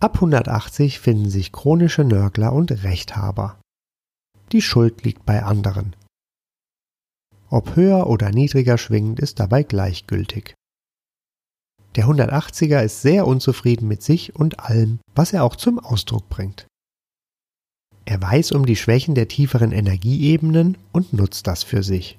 Ab 0.01 0.15
180 0.15 0.99
finden 0.99 1.29
sich 1.29 1.53
chronische 1.53 2.03
Nörgler 2.03 2.51
und 2.51 2.71
Rechthaber. 2.83 3.61
Die 4.51 4.61
Schuld 4.61 5.03
liegt 5.03 5.25
bei 5.25 5.43
anderen. 5.43 5.95
Ob 7.49 7.75
höher 7.75 8.07
oder 8.07 8.31
niedriger 8.31 8.77
schwingend 8.77 9.19
ist 9.19 9.39
dabei 9.39 9.63
gleichgültig. 9.63 10.55
Der 11.95 12.05
180er 12.05 12.83
ist 12.83 13.01
sehr 13.01 13.25
unzufrieden 13.25 13.87
mit 13.87 14.03
sich 14.03 14.35
und 14.35 14.59
allem, 14.59 14.99
was 15.15 15.33
er 15.33 15.43
auch 15.43 15.55
zum 15.55 15.79
Ausdruck 15.79 16.29
bringt. 16.29 16.67
Er 18.05 18.21
weiß 18.21 18.53
um 18.53 18.65
die 18.65 18.75
Schwächen 18.75 19.15
der 19.15 19.27
tieferen 19.27 19.71
Energieebenen 19.71 20.77
und 20.91 21.13
nutzt 21.13 21.47
das 21.47 21.63
für 21.63 21.83
sich. 21.83 22.17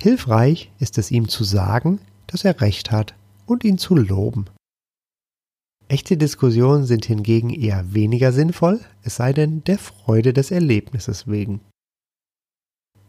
Hilfreich 0.00 0.72
ist 0.78 0.98
es 0.98 1.10
ihm 1.10 1.28
zu 1.28 1.44
sagen, 1.44 2.00
dass 2.26 2.44
er 2.44 2.60
recht 2.60 2.90
hat 2.90 3.14
und 3.46 3.62
ihn 3.62 3.78
zu 3.78 3.94
loben. 3.94 4.46
Echte 5.88 6.16
Diskussionen 6.16 6.86
sind 6.86 7.04
hingegen 7.04 7.50
eher 7.50 7.92
weniger 7.92 8.32
sinnvoll, 8.32 8.80
es 9.02 9.16
sei 9.16 9.32
denn 9.32 9.62
der 9.64 9.78
Freude 9.78 10.32
des 10.32 10.50
Erlebnisses 10.50 11.26
wegen. 11.26 11.60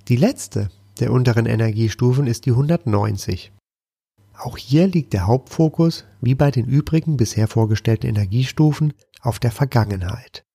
Die 0.08 0.18
letzte 0.18 0.70
der 1.00 1.12
unteren 1.12 1.46
Energiestufen 1.46 2.28
ist 2.28 2.46
die 2.46 2.52
190. 2.52 3.52
Auch 4.34 4.58
hier 4.58 4.88
liegt 4.88 5.14
der 5.14 5.28
Hauptfokus, 5.28 6.06
wie 6.20 6.36
bei 6.36 6.52
den 6.52 6.66
übrigen 6.66 7.18
bisher 7.18 7.48
vorgestellten 7.48 8.08
Energiestufen, 8.08 8.94
auf 9.22 9.40
der 9.40 9.52
Vergangenheit. 9.52 10.46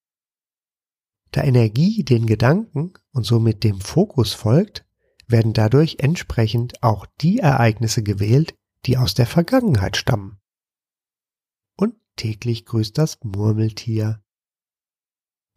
Da 1.31 1.43
Energie 1.43 2.03
den 2.03 2.25
Gedanken 2.25 2.93
und 3.11 3.23
somit 3.23 3.63
dem 3.63 3.81
Fokus 3.81 4.33
folgt, 4.33 4.85
werden 5.27 5.53
dadurch 5.53 5.97
entsprechend 5.99 6.81
auch 6.83 7.05
die 7.21 7.39
Ereignisse 7.39 8.03
gewählt, 8.03 8.55
die 8.85 8.97
aus 8.97 9.13
der 9.13 9.27
Vergangenheit 9.27 9.95
stammen. 9.95 10.39
Und 11.77 11.95
täglich 12.15 12.65
grüßt 12.65 12.97
das 12.97 13.19
Murmeltier. 13.23 14.23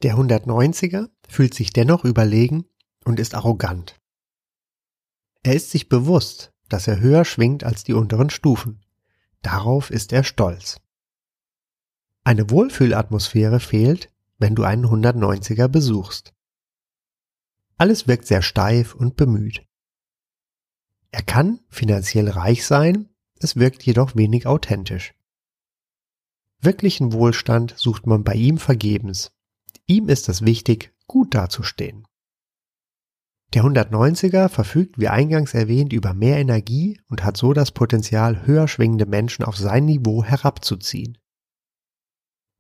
Der 0.02 0.16
190er 0.16 1.08
fühlt 1.28 1.54
sich 1.54 1.72
dennoch 1.72 2.04
überlegen 2.04 2.66
und 3.04 3.18
ist 3.18 3.34
arrogant. 3.34 4.00
Er 5.42 5.54
ist 5.54 5.70
sich 5.70 5.88
bewusst, 5.88 6.51
dass 6.72 6.88
er 6.88 7.00
höher 7.00 7.24
schwingt 7.24 7.64
als 7.64 7.84
die 7.84 7.92
unteren 7.92 8.30
Stufen. 8.30 8.80
Darauf 9.42 9.90
ist 9.90 10.12
er 10.12 10.24
stolz. 10.24 10.80
Eine 12.24 12.50
Wohlfühlatmosphäre 12.50 13.60
fehlt, 13.60 14.10
wenn 14.38 14.54
du 14.54 14.62
einen 14.62 14.86
190er 14.86 15.68
besuchst. 15.68 16.32
Alles 17.76 18.06
wirkt 18.06 18.26
sehr 18.26 18.42
steif 18.42 18.94
und 18.94 19.16
bemüht. 19.16 19.66
Er 21.10 21.22
kann 21.22 21.60
finanziell 21.68 22.28
reich 22.30 22.64
sein, 22.64 23.08
es 23.38 23.56
wirkt 23.56 23.82
jedoch 23.82 24.16
wenig 24.16 24.46
authentisch. 24.46 25.14
Wirklichen 26.60 27.12
Wohlstand 27.12 27.74
sucht 27.76 28.06
man 28.06 28.22
bei 28.22 28.34
ihm 28.34 28.56
vergebens. 28.56 29.32
Ihm 29.86 30.08
ist 30.08 30.28
es 30.28 30.42
wichtig, 30.42 30.94
gut 31.06 31.34
dazustehen. 31.34 32.06
Der 33.54 33.64
190er 33.64 34.48
verfügt 34.48 34.98
wie 34.98 35.08
eingangs 35.08 35.52
erwähnt 35.52 35.92
über 35.92 36.14
mehr 36.14 36.38
Energie 36.38 36.98
und 37.08 37.22
hat 37.22 37.36
so 37.36 37.52
das 37.52 37.70
Potenzial, 37.70 38.46
höher 38.46 38.66
schwingende 38.66 39.04
Menschen 39.04 39.44
auf 39.44 39.58
sein 39.58 39.84
Niveau 39.84 40.24
herabzuziehen. 40.24 41.18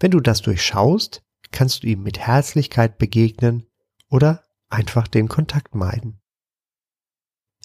Wenn 0.00 0.10
du 0.10 0.20
das 0.20 0.42
durchschaust, 0.42 1.22
kannst 1.50 1.82
du 1.82 1.86
ihm 1.86 2.02
mit 2.02 2.18
Herzlichkeit 2.18 2.98
begegnen 2.98 3.66
oder 4.10 4.44
einfach 4.68 5.08
den 5.08 5.28
Kontakt 5.28 5.74
meiden. 5.74 6.20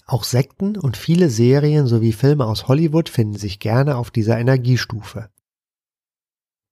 Auch 0.06 0.24
Sekten 0.24 0.78
und 0.78 0.96
viele 0.96 1.30
Serien 1.30 1.86
sowie 1.86 2.14
Filme 2.14 2.46
aus 2.46 2.70
Hollywood 2.70 3.10
finden 3.10 3.38
sich 3.38 3.60
gerne 3.60 3.98
auf 3.98 4.10
dieser 4.10 4.40
Energiestufe. 4.40 5.30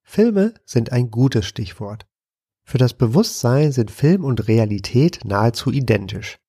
Filme 0.04 0.54
sind 0.64 0.94
ein 0.94 1.12
gutes 1.12 1.46
Stichwort. 1.46 2.08
Für 2.64 2.78
das 2.78 2.94
Bewusstsein 2.94 3.74
sind 3.74 3.92
Film 3.92 4.24
und 4.24 4.48
Realität 4.48 5.26
nahezu 5.26 5.72
identisch. 5.72 6.40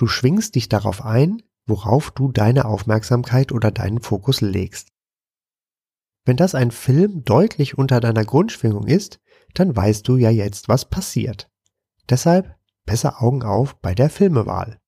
Du 0.00 0.06
schwingst 0.06 0.54
dich 0.54 0.70
darauf 0.70 1.04
ein, 1.04 1.42
worauf 1.66 2.10
du 2.10 2.32
deine 2.32 2.64
Aufmerksamkeit 2.64 3.52
oder 3.52 3.70
deinen 3.70 4.00
Fokus 4.00 4.40
legst. 4.40 4.88
Wenn 6.24 6.38
das 6.38 6.54
ein 6.54 6.70
Film 6.70 7.22
deutlich 7.22 7.76
unter 7.76 8.00
deiner 8.00 8.24
Grundschwingung 8.24 8.86
ist, 8.86 9.20
dann 9.52 9.76
weißt 9.76 10.08
du 10.08 10.16
ja 10.16 10.30
jetzt, 10.30 10.70
was 10.70 10.88
passiert. 10.88 11.50
Deshalb 12.08 12.58
besser 12.86 13.22
Augen 13.22 13.42
auf 13.42 13.78
bei 13.82 13.94
der 13.94 14.08
Filmewahl. 14.08 14.80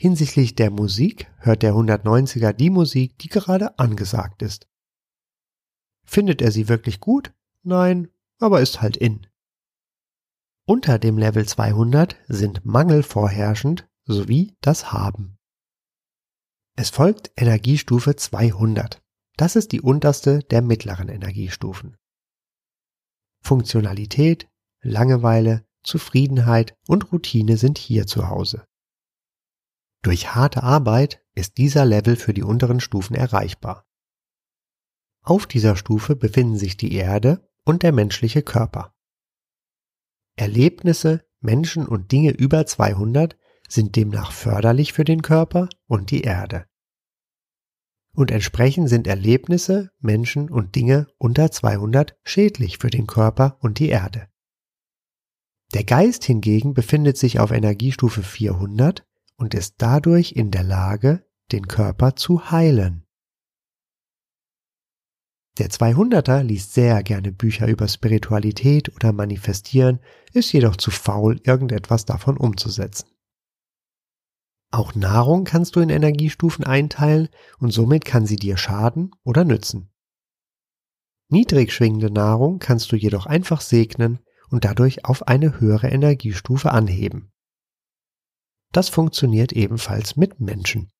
Hinsichtlich 0.00 0.56
der 0.56 0.72
Musik 0.72 1.32
hört 1.38 1.62
der 1.62 1.74
190er 1.74 2.52
die 2.52 2.70
Musik, 2.70 3.20
die 3.20 3.28
gerade 3.28 3.78
angesagt 3.78 4.42
ist. 4.42 4.66
Findet 6.04 6.42
er 6.42 6.50
sie 6.50 6.68
wirklich 6.68 6.98
gut? 6.98 7.32
Nein, 7.62 8.08
aber 8.40 8.62
ist 8.62 8.82
halt 8.82 8.96
in. 8.96 9.28
Unter 10.70 11.00
dem 11.00 11.18
Level 11.18 11.48
200 11.48 12.16
sind 12.28 12.64
Mangel 12.64 13.02
vorherrschend 13.02 13.88
sowie 14.04 14.56
das 14.60 14.92
Haben. 14.92 15.36
Es 16.76 16.90
folgt 16.90 17.32
Energiestufe 17.36 18.14
200. 18.14 19.02
Das 19.36 19.56
ist 19.56 19.72
die 19.72 19.80
unterste 19.80 20.44
der 20.44 20.62
mittleren 20.62 21.08
Energiestufen. 21.08 21.96
Funktionalität, 23.42 24.48
Langeweile, 24.80 25.66
Zufriedenheit 25.82 26.78
und 26.86 27.10
Routine 27.10 27.56
sind 27.56 27.76
hier 27.76 28.06
zu 28.06 28.28
Hause. 28.28 28.64
Durch 30.02 30.36
harte 30.36 30.62
Arbeit 30.62 31.20
ist 31.34 31.58
dieser 31.58 31.84
Level 31.84 32.14
für 32.14 32.32
die 32.32 32.44
unteren 32.44 32.78
Stufen 32.78 33.16
erreichbar. 33.16 33.88
Auf 35.24 35.48
dieser 35.48 35.74
Stufe 35.74 36.14
befinden 36.14 36.56
sich 36.56 36.76
die 36.76 36.92
Erde 36.92 37.50
und 37.64 37.82
der 37.82 37.90
menschliche 37.90 38.44
Körper. 38.44 38.94
Erlebnisse, 40.40 41.22
Menschen 41.40 41.86
und 41.86 42.12
Dinge 42.12 42.30
über 42.30 42.64
200 42.64 43.36
sind 43.68 43.94
demnach 43.94 44.32
förderlich 44.32 44.94
für 44.94 45.04
den 45.04 45.20
Körper 45.20 45.68
und 45.86 46.10
die 46.10 46.22
Erde. 46.22 46.64
Und 48.14 48.30
entsprechend 48.30 48.88
sind 48.88 49.06
Erlebnisse, 49.06 49.90
Menschen 50.00 50.50
und 50.50 50.74
Dinge 50.74 51.06
unter 51.18 51.50
200 51.50 52.18
schädlich 52.24 52.78
für 52.78 52.88
den 52.88 53.06
Körper 53.06 53.58
und 53.60 53.78
die 53.78 53.90
Erde. 53.90 54.28
Der 55.74 55.84
Geist 55.84 56.24
hingegen 56.24 56.72
befindet 56.74 57.18
sich 57.18 57.38
auf 57.38 57.50
Energiestufe 57.50 58.22
400 58.22 59.06
und 59.36 59.54
ist 59.54 59.74
dadurch 59.78 60.32
in 60.32 60.50
der 60.50 60.64
Lage, 60.64 61.24
den 61.52 61.68
Körper 61.68 62.16
zu 62.16 62.50
heilen. 62.50 63.06
Der 65.58 65.68
200er 65.68 66.42
liest 66.42 66.72
sehr 66.72 67.02
gerne 67.02 67.32
Bücher 67.32 67.66
über 67.66 67.88
Spiritualität 67.88 68.94
oder 68.94 69.12
Manifestieren, 69.12 70.00
ist 70.32 70.52
jedoch 70.52 70.76
zu 70.76 70.90
faul, 70.90 71.40
irgendetwas 71.44 72.04
davon 72.04 72.36
umzusetzen. 72.36 73.08
Auch 74.72 74.94
Nahrung 74.94 75.44
kannst 75.44 75.74
du 75.74 75.80
in 75.80 75.90
Energiestufen 75.90 76.64
einteilen 76.64 77.28
und 77.58 77.72
somit 77.72 78.04
kann 78.04 78.24
sie 78.24 78.36
dir 78.36 78.56
schaden 78.56 79.10
oder 79.24 79.44
nützen. 79.44 79.90
Niedrig 81.28 81.72
schwingende 81.72 82.10
Nahrung 82.10 82.58
kannst 82.60 82.92
du 82.92 82.96
jedoch 82.96 83.26
einfach 83.26 83.60
segnen 83.60 84.20
und 84.48 84.64
dadurch 84.64 85.04
auf 85.04 85.26
eine 85.28 85.60
höhere 85.60 85.88
Energiestufe 85.88 86.70
anheben. 86.70 87.32
Das 88.72 88.88
funktioniert 88.88 89.52
ebenfalls 89.52 90.16
mit 90.16 90.40
Menschen. 90.40 90.90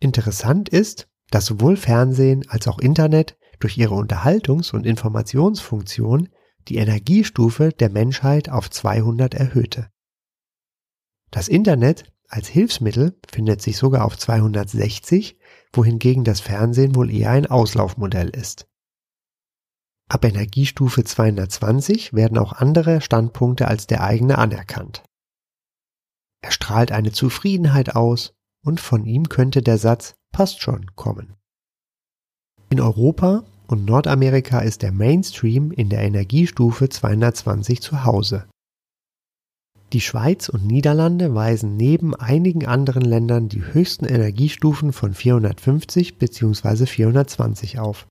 Interessant 0.00 0.68
ist, 0.68 1.08
dass 1.32 1.46
sowohl 1.46 1.76
Fernsehen 1.76 2.48
als 2.48 2.68
auch 2.68 2.78
Internet 2.78 3.36
durch 3.58 3.78
ihre 3.78 3.94
Unterhaltungs- 3.94 4.72
und 4.72 4.86
Informationsfunktion 4.86 6.28
die 6.68 6.76
Energiestufe 6.76 7.70
der 7.70 7.90
Menschheit 7.90 8.50
auf 8.50 8.70
200 8.70 9.34
erhöhte. 9.34 9.90
Das 11.30 11.48
Internet 11.48 12.04
als 12.28 12.48
Hilfsmittel 12.48 13.18
findet 13.30 13.62
sich 13.62 13.78
sogar 13.78 14.04
auf 14.04 14.18
260, 14.18 15.38
wohingegen 15.72 16.22
das 16.22 16.40
Fernsehen 16.40 16.94
wohl 16.94 17.10
eher 17.10 17.30
ein 17.30 17.46
Auslaufmodell 17.46 18.28
ist. 18.28 18.68
Ab 20.08 20.26
Energiestufe 20.26 21.02
220 21.02 22.12
werden 22.12 22.36
auch 22.36 22.52
andere 22.52 23.00
Standpunkte 23.00 23.68
als 23.68 23.86
der 23.86 24.04
eigene 24.04 24.36
anerkannt. 24.36 25.02
Er 26.42 26.50
strahlt 26.50 26.92
eine 26.92 27.12
Zufriedenheit 27.12 27.96
aus 27.96 28.34
und 28.62 28.80
von 28.80 29.06
ihm 29.06 29.30
könnte 29.30 29.62
der 29.62 29.78
Satz 29.78 30.16
passt 30.32 30.60
schon 30.62 30.86
kommen. 30.96 31.34
In 32.70 32.80
Europa 32.80 33.44
und 33.66 33.84
Nordamerika 33.84 34.60
ist 34.60 34.82
der 34.82 34.92
Mainstream 34.92 35.70
in 35.70 35.88
der 35.88 36.00
Energiestufe 36.00 36.88
220 36.88 37.80
zu 37.80 38.04
Hause. 38.04 38.48
Die 39.92 40.00
Schweiz 40.00 40.48
und 40.48 40.66
Niederlande 40.66 41.34
weisen 41.34 41.76
neben 41.76 42.14
einigen 42.14 42.66
anderen 42.66 43.02
Ländern 43.02 43.50
die 43.50 43.62
höchsten 43.62 44.06
Energiestufen 44.06 44.94
von 44.94 45.12
450 45.12 46.16
bzw. 46.18 46.86
420 46.86 47.78
auf. 47.78 48.06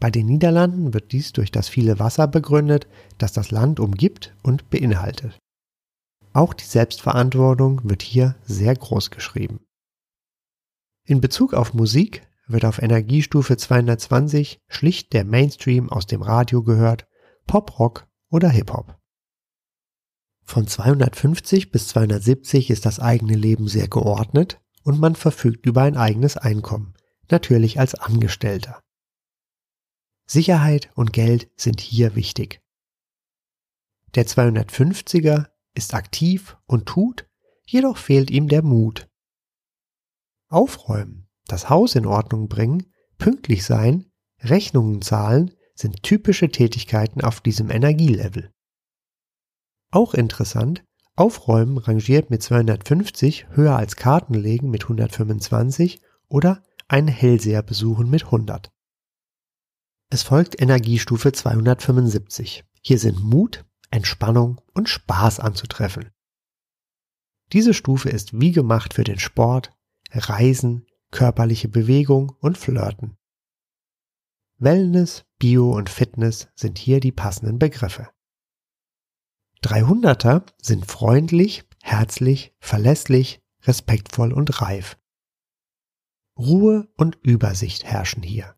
Bei 0.00 0.10
den 0.10 0.26
Niederlanden 0.26 0.92
wird 0.92 1.12
dies 1.12 1.32
durch 1.32 1.50
das 1.50 1.70
viele 1.70 1.98
Wasser 1.98 2.28
begründet, 2.28 2.86
das 3.16 3.32
das 3.32 3.50
Land 3.50 3.80
umgibt 3.80 4.34
und 4.42 4.68
beinhaltet. 4.68 5.38
Auch 6.34 6.52
die 6.52 6.66
Selbstverantwortung 6.66 7.80
wird 7.84 8.02
hier 8.02 8.34
sehr 8.44 8.74
groß 8.76 9.10
geschrieben. 9.10 9.60
In 11.06 11.20
Bezug 11.20 11.52
auf 11.52 11.74
Musik 11.74 12.26
wird 12.46 12.64
auf 12.64 12.80
Energiestufe 12.80 13.58
220 13.58 14.62
schlicht 14.68 15.12
der 15.12 15.26
Mainstream 15.26 15.90
aus 15.90 16.06
dem 16.06 16.22
Radio 16.22 16.62
gehört, 16.62 17.06
Pop-Rock 17.46 18.06
oder 18.30 18.48
Hip-Hop. 18.48 18.98
Von 20.44 20.66
250 20.66 21.70
bis 21.70 21.88
270 21.88 22.70
ist 22.70 22.86
das 22.86 23.00
eigene 23.00 23.34
Leben 23.34 23.68
sehr 23.68 23.88
geordnet 23.88 24.62
und 24.82 24.98
man 24.98 25.14
verfügt 25.14 25.66
über 25.66 25.82
ein 25.82 25.96
eigenes 25.96 26.38
Einkommen, 26.38 26.94
natürlich 27.30 27.78
als 27.78 27.94
Angestellter. 27.94 28.82
Sicherheit 30.26 30.90
und 30.94 31.12
Geld 31.12 31.50
sind 31.56 31.80
hier 31.80 32.14
wichtig. 32.14 32.62
Der 34.14 34.26
250er 34.26 35.48
ist 35.74 35.92
aktiv 35.92 36.56
und 36.66 36.86
tut, 36.86 37.28
jedoch 37.66 37.98
fehlt 37.98 38.30
ihm 38.30 38.48
der 38.48 38.62
Mut. 38.62 39.08
Aufräumen, 40.48 41.28
das 41.46 41.68
Haus 41.68 41.94
in 41.94 42.06
Ordnung 42.06 42.48
bringen, 42.48 42.92
pünktlich 43.18 43.64
sein, 43.64 44.10
Rechnungen 44.40 45.02
zahlen 45.02 45.52
sind 45.74 46.02
typische 46.02 46.50
Tätigkeiten 46.50 47.22
auf 47.22 47.40
diesem 47.40 47.70
Energielevel. 47.70 48.52
Auch 49.90 50.14
interessant, 50.14 50.84
Aufräumen 51.16 51.78
rangiert 51.78 52.30
mit 52.30 52.42
250 52.42 53.48
höher 53.50 53.76
als 53.76 53.96
Kartenlegen 53.96 54.70
mit 54.70 54.82
125 54.84 56.00
oder 56.28 56.62
einen 56.88 57.08
Hellseher 57.08 57.62
besuchen 57.62 58.10
mit 58.10 58.24
100. 58.24 58.70
Es 60.10 60.22
folgt 60.22 60.60
Energiestufe 60.60 61.32
275. 61.32 62.64
Hier 62.80 62.98
sind 62.98 63.22
Mut, 63.22 63.64
Entspannung 63.90 64.60
und 64.74 64.88
Spaß 64.88 65.40
anzutreffen. 65.40 66.10
Diese 67.52 67.74
Stufe 67.74 68.10
ist 68.10 68.38
wie 68.40 68.52
gemacht 68.52 68.94
für 68.94 69.04
den 69.04 69.18
Sport, 69.18 69.72
Reisen, 70.14 70.86
körperliche 71.10 71.68
Bewegung 71.68 72.30
und 72.40 72.56
Flirten. 72.56 73.16
Wellness, 74.58 75.24
Bio 75.38 75.72
und 75.72 75.90
Fitness 75.90 76.48
sind 76.54 76.78
hier 76.78 77.00
die 77.00 77.12
passenden 77.12 77.58
Begriffe. 77.58 78.08
300er 79.62 80.46
sind 80.60 80.86
freundlich, 80.86 81.64
herzlich, 81.82 82.54
verlässlich, 82.60 83.40
respektvoll 83.62 84.32
und 84.32 84.60
reif. 84.60 84.98
Ruhe 86.38 86.88
und 86.96 87.16
Übersicht 87.22 87.84
herrschen 87.84 88.22
hier. 88.22 88.56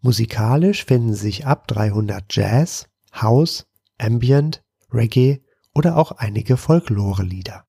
Musikalisch 0.00 0.84
finden 0.84 1.14
sich 1.14 1.46
ab 1.46 1.66
300 1.68 2.34
Jazz, 2.34 2.88
House, 3.12 3.66
Ambient, 3.98 4.64
Reggae 4.92 5.42
oder 5.74 5.96
auch 5.96 6.12
einige 6.12 6.56
Folklore-Lieder. 6.56 7.67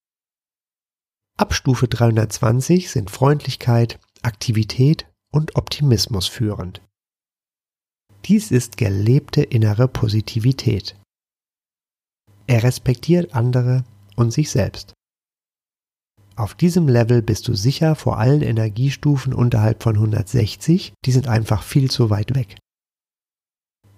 Ab 1.40 1.54
Stufe 1.54 1.88
320 1.88 2.92
sind 2.92 3.10
Freundlichkeit, 3.10 3.98
Aktivität 4.24 5.10
und 5.32 5.56
Optimismus 5.56 6.28
führend. 6.28 6.82
Dies 8.26 8.52
ist 8.52 8.76
gelebte 8.76 9.42
innere 9.44 9.88
Positivität. 9.88 10.98
Er 12.46 12.64
respektiert 12.64 13.36
andere 13.36 13.86
und 14.18 14.32
sich 14.32 14.52
selbst. 14.52 14.92
Auf 16.36 16.56
diesem 16.56 16.90
Level 16.90 17.22
bist 17.22 17.48
du 17.48 17.54
sicher 17.54 17.96
vor 17.96 18.18
allen 18.18 18.42
Energiestufen 18.42 19.34
unterhalb 19.34 19.82
von 19.82 19.96
160, 19.96 20.92
die 21.06 21.12
sind 21.14 21.30
einfach 21.30 21.64
viel 21.64 21.90
zu 21.90 22.10
weit 22.10 22.36
weg. 22.36 22.58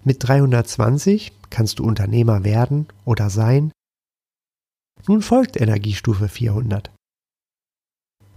Mit 0.04 0.18
320 0.20 1.32
kannst 1.50 1.80
du 1.80 1.84
Unternehmer 1.84 2.44
werden 2.44 2.86
oder 3.04 3.30
sein. 3.30 3.72
Nun 5.08 5.22
folgt 5.22 5.60
Energiestufe 5.60 6.28
400. 6.28 6.92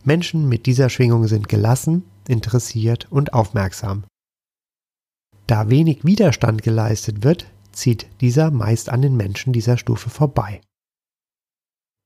Menschen 0.05 0.47
mit 0.47 0.65
dieser 0.65 0.89
Schwingung 0.89 1.27
sind 1.27 1.49
gelassen, 1.49 2.03
interessiert 2.27 3.11
und 3.11 3.33
aufmerksam. 3.33 4.05
Da 5.47 5.69
wenig 5.69 6.03
Widerstand 6.05 6.63
geleistet 6.63 7.23
wird, 7.23 7.51
zieht 7.71 8.07
dieser 8.21 8.51
meist 8.51 8.89
an 8.89 9.01
den 9.01 9.15
Menschen 9.15 9.53
dieser 9.53 9.77
Stufe 9.77 10.09
vorbei. 10.09 10.61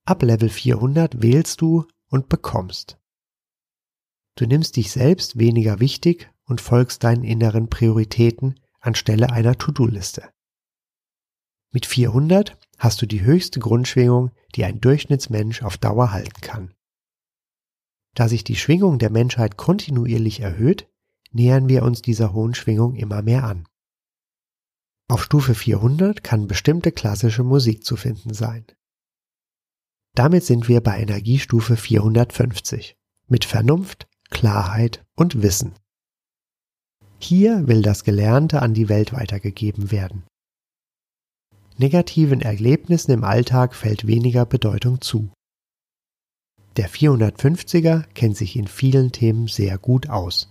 Ab 0.05 0.23
Level 0.23 0.49
400 0.49 1.21
wählst 1.21 1.61
du 1.61 1.85
und 2.09 2.29
bekommst. 2.29 2.97
Du 4.35 4.45
nimmst 4.45 4.77
dich 4.77 4.91
selbst 4.91 5.37
weniger 5.37 5.79
wichtig 5.79 6.31
und 6.45 6.61
folgst 6.61 7.03
deinen 7.03 7.23
inneren 7.23 7.69
Prioritäten 7.69 8.59
anstelle 8.79 9.31
einer 9.31 9.57
To-Do-Liste. 9.57 10.29
Mit 11.71 11.85
400 11.85 12.57
hast 12.77 13.01
du 13.01 13.05
die 13.05 13.21
höchste 13.21 13.59
Grundschwingung, 13.59 14.31
die 14.55 14.63
ein 14.65 14.81
Durchschnittsmensch 14.81 15.61
auf 15.61 15.77
Dauer 15.77 16.11
halten 16.11 16.41
kann. 16.41 16.73
Da 18.19 18.27
sich 18.27 18.43
die 18.43 18.57
Schwingung 18.57 18.99
der 18.99 19.11
Menschheit 19.11 19.55
kontinuierlich 19.55 20.41
erhöht, 20.41 20.89
nähern 21.31 21.69
wir 21.69 21.83
uns 21.83 22.01
dieser 22.01 22.33
hohen 22.33 22.53
Schwingung 22.53 22.95
immer 22.95 23.21
mehr 23.21 23.45
an. 23.45 23.65
Auf 25.07 25.23
Stufe 25.23 25.55
400 25.55 26.21
kann 26.21 26.45
bestimmte 26.45 26.91
klassische 26.91 27.45
Musik 27.45 27.85
zu 27.85 27.95
finden 27.95 28.33
sein. 28.33 28.65
Damit 30.15 30.43
sind 30.43 30.67
wir 30.67 30.81
bei 30.81 30.99
Energiestufe 30.99 31.77
450 31.77 32.97
mit 33.29 33.45
Vernunft, 33.45 34.09
Klarheit 34.29 35.05
und 35.15 35.41
Wissen. 35.41 35.75
Hier 37.19 37.69
will 37.69 37.81
das 37.81 38.03
Gelernte 38.03 38.61
an 38.61 38.73
die 38.73 38.89
Welt 38.89 39.13
weitergegeben 39.13 39.91
werden. 39.91 40.25
Negativen 41.77 42.41
Erlebnissen 42.41 43.11
im 43.11 43.23
Alltag 43.23 43.73
fällt 43.73 44.07
weniger 44.07 44.45
Bedeutung 44.45 44.99
zu. 44.99 45.31
Der 46.79 46.89
450er 46.89 48.03
kennt 48.13 48.37
sich 48.37 48.55
in 48.55 48.65
vielen 48.65 49.11
Themen 49.11 49.49
sehr 49.49 49.77
gut 49.77 50.07
aus. 50.07 50.49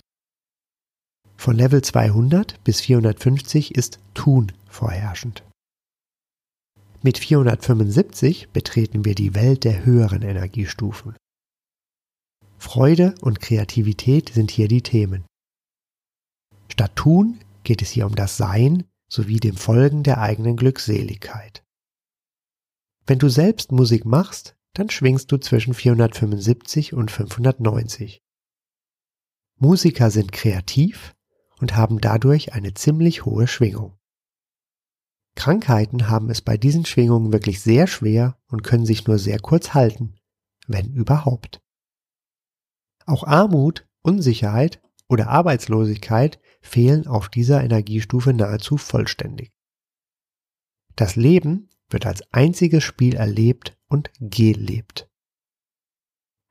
Von 1.39 1.57
Level 1.57 1.81
200 1.81 2.63
bis 2.65 2.83
450 2.83 3.75
ist 3.75 3.99
Tun 4.13 4.53
vorherrschend. 4.69 5.43
Mit 7.01 7.17
475 7.17 8.51
betreten 8.51 9.07
wir 9.07 9.15
die 9.15 9.35
Welt 9.35 9.65
der 9.65 9.87
höheren 9.87 10.21
Energiestufen. 10.21 11.17
Freude 12.59 13.15
und 13.23 13.41
Kreativität 13.41 14.29
sind 14.29 14.51
hier 14.51 14.69
die 14.69 14.83
Themen. 14.83 15.25
Statt 16.69 16.95
Tun 16.95 17.41
geht 17.65 17.81
es 17.81 17.89
hier 17.89 18.05
um 18.05 18.15
das 18.15 18.37
Sein 18.37 18.85
sowie 19.11 19.41
dem 19.41 19.57
Folgen 19.57 20.03
der 20.03 20.21
eigenen 20.21 20.57
Glückseligkeit. 20.59 21.65
Wenn 23.07 23.19
du 23.19 23.31
selbst 23.31 23.73
Musik 23.73 24.05
machst, 24.05 24.58
dann 24.75 24.91
schwingst 24.91 25.31
du 25.33 25.39
zwischen 25.39 25.75
475 25.75 26.95
und 26.95 27.11
590. 27.11 28.23
Musiker 29.57 30.11
sind 30.11 30.33
kreativ 30.33 31.15
und 31.59 31.75
haben 31.75 32.01
dadurch 32.01 32.53
eine 32.53 32.75
ziemlich 32.75 33.25
hohe 33.25 33.49
Schwingung. 33.49 33.99
Krankheiten 35.35 36.09
haben 36.09 36.31
es 36.31 36.43
bei 36.43 36.57
diesen 36.57 36.85
Schwingungen 36.85 37.33
wirklich 37.33 37.61
sehr 37.61 37.87
schwer 37.87 38.39
und 38.49 38.63
können 38.63 38.87
sich 38.87 39.07
nur 39.07 39.19
sehr 39.19 39.39
kurz 39.39 39.75
halten, 39.75 40.17
wenn 40.67 40.93
überhaupt. 40.93 41.61
Auch 43.07 43.25
Armut, 43.25 43.87
Unsicherheit 44.03 44.83
oder 45.09 45.29
Arbeitslosigkeit 45.29 46.41
fehlen 46.61 47.07
auf 47.07 47.29
dieser 47.29 47.63
Energiestufe 47.63 48.33
nahezu 48.33 48.77
vollständig. 48.77 49.53
Das 50.97 51.17
Leben 51.17 51.69
wird 51.91 52.07
als 52.07 52.23
einziges 52.33 52.85
Spiel 52.85 53.17
erlebt 53.17 53.77
und 53.89 54.11
gelebt. 54.21 55.09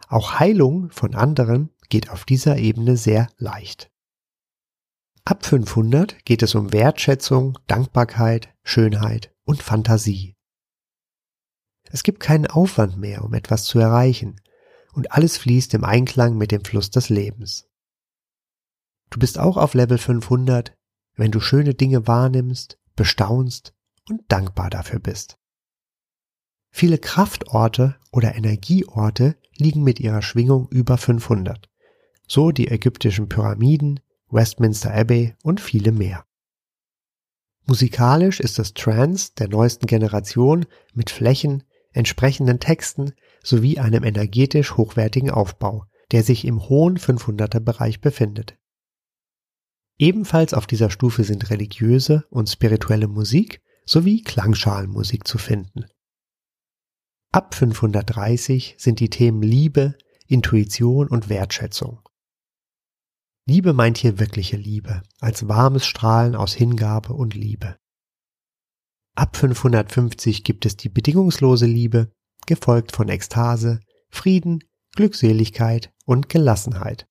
Auch 0.07 0.39
Heilung 0.39 0.89
von 0.91 1.15
anderen 1.15 1.69
geht 1.89 2.09
auf 2.09 2.25
dieser 2.25 2.57
Ebene 2.57 2.97
sehr 2.97 3.27
leicht. 3.37 3.91
Ab 5.25 5.45
500 5.45 6.23
geht 6.23 6.41
es 6.41 6.55
um 6.55 6.71
Wertschätzung, 6.71 7.59
Dankbarkeit, 7.67 8.53
Schönheit 8.63 9.35
und 9.43 9.61
Fantasie. 9.61 10.35
Es 11.89 12.03
gibt 12.03 12.19
keinen 12.19 12.47
Aufwand 12.47 12.97
mehr, 12.97 13.23
um 13.23 13.33
etwas 13.33 13.65
zu 13.65 13.79
erreichen, 13.79 14.39
und 14.93 15.11
alles 15.11 15.37
fließt 15.37 15.73
im 15.73 15.83
Einklang 15.83 16.37
mit 16.37 16.51
dem 16.51 16.63
Fluss 16.63 16.89
des 16.89 17.09
Lebens. 17.09 17.67
Du 19.09 19.19
bist 19.19 19.37
auch 19.37 19.57
auf 19.57 19.73
Level 19.73 19.97
500, 19.97 20.75
wenn 21.15 21.31
du 21.31 21.39
schöne 21.39 21.73
Dinge 21.73 22.07
wahrnimmst, 22.07 22.79
bestaunst 22.95 23.73
und 24.09 24.21
dankbar 24.27 24.69
dafür 24.69 24.99
bist. 24.99 25.37
Viele 26.69 26.97
Kraftorte 26.97 27.95
oder 28.11 28.35
Energieorte 28.35 29.35
liegen 29.57 29.83
mit 29.83 29.99
ihrer 29.99 30.21
Schwingung 30.21 30.67
über 30.69 30.97
500, 30.97 31.69
so 32.27 32.51
die 32.51 32.67
ägyptischen 32.67 33.29
Pyramiden, 33.29 33.99
Westminster 34.29 34.93
Abbey 34.93 35.35
und 35.43 35.61
viele 35.61 35.91
mehr. 35.91 36.25
Musikalisch 37.65 38.39
ist 38.39 38.59
es 38.59 38.73
Trance 38.73 39.31
der 39.37 39.49
neuesten 39.49 39.87
Generation 39.87 40.65
mit 40.93 41.09
Flächen, 41.09 41.63
entsprechenden 41.91 42.59
Texten 42.59 43.13
sowie 43.43 43.79
einem 43.79 44.03
energetisch 44.03 44.77
hochwertigen 44.77 45.31
Aufbau, 45.31 45.85
der 46.11 46.23
sich 46.23 46.45
im 46.45 46.69
hohen 46.69 46.97
500er 46.97 47.59
Bereich 47.59 47.99
befindet. 47.99 48.57
Ebenfalls 49.97 50.53
auf 50.53 50.67
dieser 50.67 50.91
Stufe 50.91 51.23
sind 51.23 51.49
religiöse 51.49 52.25
und 52.29 52.49
spirituelle 52.49 53.07
Musik 53.07 53.61
sowie 53.87 54.21
Klangschalenmusik 54.21 55.27
zu 55.27 55.37
finden. 55.37 55.85
Ab 57.31 57.55
530 57.55 58.75
sind 58.77 58.99
die 58.99 59.09
Themen 59.09 59.41
Liebe, 59.41 59.97
Intuition 60.27 61.07
und 61.07 61.29
Wertschätzung. 61.29 62.01
Liebe 63.47 63.73
meint 63.73 63.97
hier 63.97 64.19
wirkliche 64.19 64.57
Liebe, 64.57 65.03
als 65.21 65.47
warmes 65.47 65.85
Strahlen 65.85 66.35
aus 66.35 66.53
Hingabe 66.53 67.13
und 67.13 67.33
Liebe. 67.33 67.77
Ab 69.15 69.37
550 69.37 70.43
gibt 70.43 70.65
es 70.65 70.75
die 70.75 70.89
bedingungslose 70.89 71.65
Liebe, 71.65 72.11
gefolgt 72.45 72.91
von 72.91 73.07
Ekstase, 73.07 73.79
Frieden, 74.09 74.63
Glückseligkeit 74.95 75.93
und 76.05 76.27
Gelassenheit. 76.27 77.07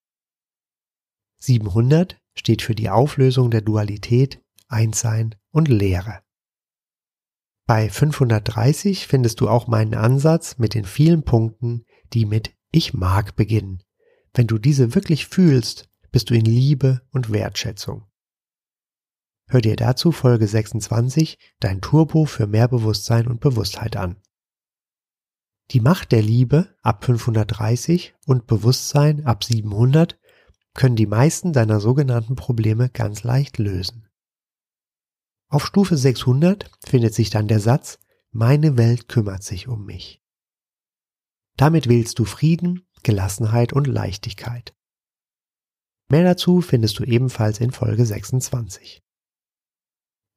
700 1.40 2.18
steht 2.34 2.62
für 2.62 2.74
die 2.74 2.90
Auflösung 2.90 3.50
der 3.50 3.62
Dualität, 3.62 4.42
Einssein 4.68 5.34
und 5.52 5.68
Leere. 5.68 6.25
Bei 7.66 7.90
530 7.90 9.08
findest 9.08 9.40
du 9.40 9.48
auch 9.48 9.66
meinen 9.66 9.94
Ansatz 9.94 10.58
mit 10.58 10.74
den 10.74 10.84
vielen 10.84 11.24
Punkten, 11.24 11.84
die 12.12 12.24
mit 12.24 12.54
Ich 12.70 12.94
mag 12.94 13.34
beginnen. 13.34 13.82
Wenn 14.34 14.46
du 14.46 14.58
diese 14.58 14.94
wirklich 14.94 15.26
fühlst, 15.26 15.88
bist 16.12 16.30
du 16.30 16.34
in 16.34 16.44
Liebe 16.44 17.02
und 17.10 17.32
Wertschätzung. 17.32 18.06
Hör 19.48 19.60
dir 19.60 19.74
dazu 19.74 20.12
Folge 20.12 20.46
26, 20.46 21.38
dein 21.58 21.80
Turbo 21.80 22.24
für 22.24 22.46
mehr 22.46 22.68
Bewusstsein 22.68 23.26
und 23.26 23.40
Bewusstheit 23.40 23.96
an. 23.96 24.16
Die 25.72 25.80
Macht 25.80 26.12
der 26.12 26.22
Liebe 26.22 26.76
ab 26.82 27.04
530 27.04 28.14
und 28.26 28.46
Bewusstsein 28.46 29.26
ab 29.26 29.42
700 29.42 30.18
können 30.74 30.94
die 30.94 31.06
meisten 31.06 31.52
deiner 31.52 31.80
sogenannten 31.80 32.36
Probleme 32.36 32.90
ganz 32.90 33.24
leicht 33.24 33.58
lösen. 33.58 34.05
Auf 35.48 35.66
Stufe 35.66 35.96
600 35.96 36.70
findet 36.84 37.14
sich 37.14 37.30
dann 37.30 37.48
der 37.48 37.60
Satz, 37.60 37.98
meine 38.30 38.76
Welt 38.76 39.08
kümmert 39.08 39.42
sich 39.42 39.68
um 39.68 39.84
mich. 39.84 40.20
Damit 41.56 41.88
wählst 41.88 42.18
du 42.18 42.24
Frieden, 42.24 42.86
Gelassenheit 43.02 43.72
und 43.72 43.86
Leichtigkeit. 43.86 44.74
Mehr 46.08 46.24
dazu 46.24 46.60
findest 46.60 46.98
du 46.98 47.04
ebenfalls 47.04 47.60
in 47.60 47.70
Folge 47.70 48.04
26. 48.04 49.02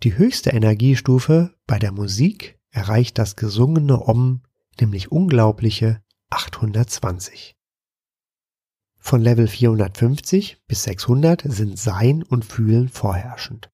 Die 0.03 0.17
höchste 0.17 0.51
Energiestufe 0.51 1.55
bei 1.67 1.77
der 1.77 1.91
Musik 1.91 2.59
erreicht 2.69 3.17
das 3.17 3.35
gesungene 3.35 4.07
Om, 4.07 4.43
nämlich 4.79 5.11
unglaubliche 5.11 6.01
820. 6.29 7.57
Von 8.97 9.21
Level 9.21 9.47
450 9.47 10.61
bis 10.67 10.83
600 10.83 11.43
sind 11.45 11.77
Sein 11.77 12.23
und 12.23 12.45
Fühlen 12.45 12.89
vorherrschend. 12.89 13.71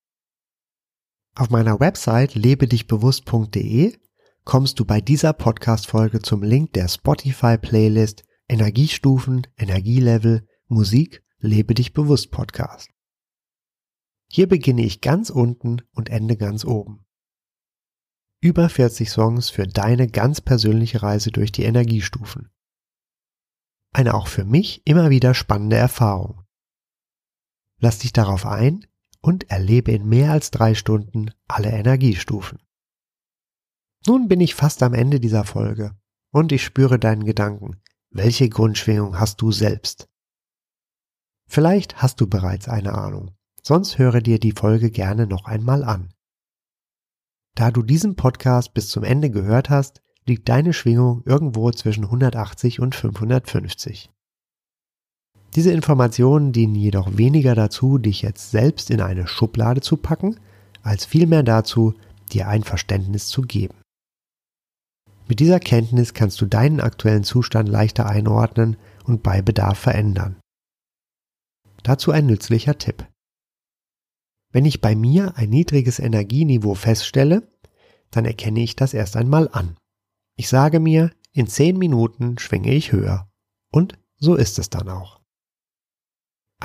Auf 1.37 1.49
meiner 1.49 1.81
Website 1.81 2.35
lebedichbewusst.de 2.35 3.97
kommst 4.45 4.79
du 4.79 4.85
bei 4.85 5.01
dieser 5.01 5.33
Podcast-Folge 5.33 6.21
zum 6.21 6.41
Link 6.43 6.71
der 6.71 6.87
Spotify-Playlist 6.87 8.23
Energiestufen, 8.47 9.45
Energielevel, 9.57 10.47
Musik, 10.67 11.23
Lebe 11.39 11.73
dich 11.73 11.91
bewusst 11.91 12.31
Podcast. 12.31 12.89
Hier 14.31 14.47
beginne 14.47 14.83
ich 14.85 15.01
ganz 15.01 15.29
unten 15.29 15.81
und 15.91 16.07
ende 16.07 16.37
ganz 16.37 16.63
oben. 16.63 17.05
Über 18.39 18.69
40 18.69 19.09
Songs 19.09 19.49
für 19.49 19.67
deine 19.67 20.07
ganz 20.07 20.39
persönliche 20.39 21.03
Reise 21.03 21.31
durch 21.31 21.51
die 21.51 21.63
Energiestufen. 21.63 22.49
Eine 23.91 24.13
auch 24.13 24.27
für 24.27 24.45
mich 24.45 24.87
immer 24.87 25.09
wieder 25.09 25.33
spannende 25.33 25.75
Erfahrung. 25.75 26.45
Lass 27.77 27.99
dich 27.99 28.13
darauf 28.13 28.45
ein 28.45 28.87
und 29.25 29.49
erlebe 29.49 29.91
in 29.91 30.07
mehr 30.07 30.31
als 30.31 30.51
drei 30.51 30.75
Stunden 30.75 31.31
alle 31.47 31.71
Energiestufen. 31.71 32.59
Nun 34.05 34.27
bin 34.27 34.39
ich 34.39 34.53
fast 34.53 34.83
am 34.83 34.93
Ende 34.93 35.19
dieser 35.19 35.45
Folge 35.45 35.97
und 36.31 36.51
ich 36.51 36.63
spüre 36.63 36.99
deinen 36.99 37.25
Gedanken. 37.25 37.81
Welche 38.11 38.47
Grundschwingung 38.49 39.19
hast 39.19 39.41
du 39.41 39.51
selbst? 39.51 40.07
Vielleicht 41.47 42.03
hast 42.03 42.21
du 42.21 42.27
bereits 42.27 42.69
eine 42.69 42.93
Ahnung, 42.93 43.31
sonst 43.63 43.97
höre 43.97 44.21
dir 44.21 44.39
die 44.39 44.51
Folge 44.51 44.91
gerne 44.91 45.25
noch 45.25 45.45
einmal 45.45 45.83
an. 45.83 46.13
Da 47.55 47.71
du 47.71 47.81
diesen 47.81 48.15
Podcast 48.15 48.75
bis 48.75 48.89
zum 48.89 49.03
Ende 49.03 49.31
gehört 49.31 49.71
hast, 49.71 50.03
liegt 50.27 50.49
deine 50.49 50.71
Schwingung 50.71 51.23
irgendwo 51.25 51.71
zwischen 51.71 52.03
180 52.03 52.79
und 52.79 52.93
550. 52.93 54.11
Diese 55.55 55.71
Informationen 55.71 56.51
dienen 56.51 56.75
jedoch 56.75 57.17
weniger 57.17 57.55
dazu, 57.55 57.97
dich 57.97 58.21
jetzt 58.21 58.51
selbst 58.51 58.91
in 58.91 58.99
eine 58.99 59.25
Schublade 59.25 59.79
zu 59.79 59.95
packen, 59.95 60.37
als 60.81 61.05
vielmehr 61.05 61.43
dazu, 61.43 61.93
dir 62.33 62.49
ein 62.49 62.63
Verständnis 62.63 63.27
zu 63.27 63.41
geben. 63.41 63.75
Mit 65.27 65.39
dieser 65.39 65.61
Kenntnis 65.61 66.13
kannst 66.13 66.41
du 66.41 66.45
deinen 66.45 66.81
aktuellen 66.81 67.23
Zustand 67.23 67.69
leichter 67.69 68.05
einordnen 68.05 68.75
und 69.05 69.23
bei 69.23 69.41
Bedarf 69.41 69.79
verändern. 69.79 70.35
Dazu 71.83 72.11
ein 72.11 72.25
nützlicher 72.25 72.77
Tipp. 72.77 73.07
Wenn 74.51 74.65
ich 74.65 74.81
bei 74.81 74.95
mir 74.95 75.37
ein 75.37 75.49
niedriges 75.49 75.99
Energieniveau 75.99 76.75
feststelle, 76.75 77.47
dann 78.11 78.25
erkenne 78.25 78.61
ich 78.61 78.75
das 78.75 78.93
erst 78.93 79.15
einmal 79.15 79.49
an. 79.51 79.77
Ich 80.37 80.49
sage 80.49 80.79
mir, 80.79 81.11
in 81.31 81.47
zehn 81.47 81.77
Minuten 81.77 82.37
schwinge 82.39 82.73
ich 82.73 82.91
höher. 82.91 83.29
Und 83.71 83.97
so 84.17 84.35
ist 84.35 84.59
es 84.59 84.69
dann 84.69 84.89
auch. 84.89 85.24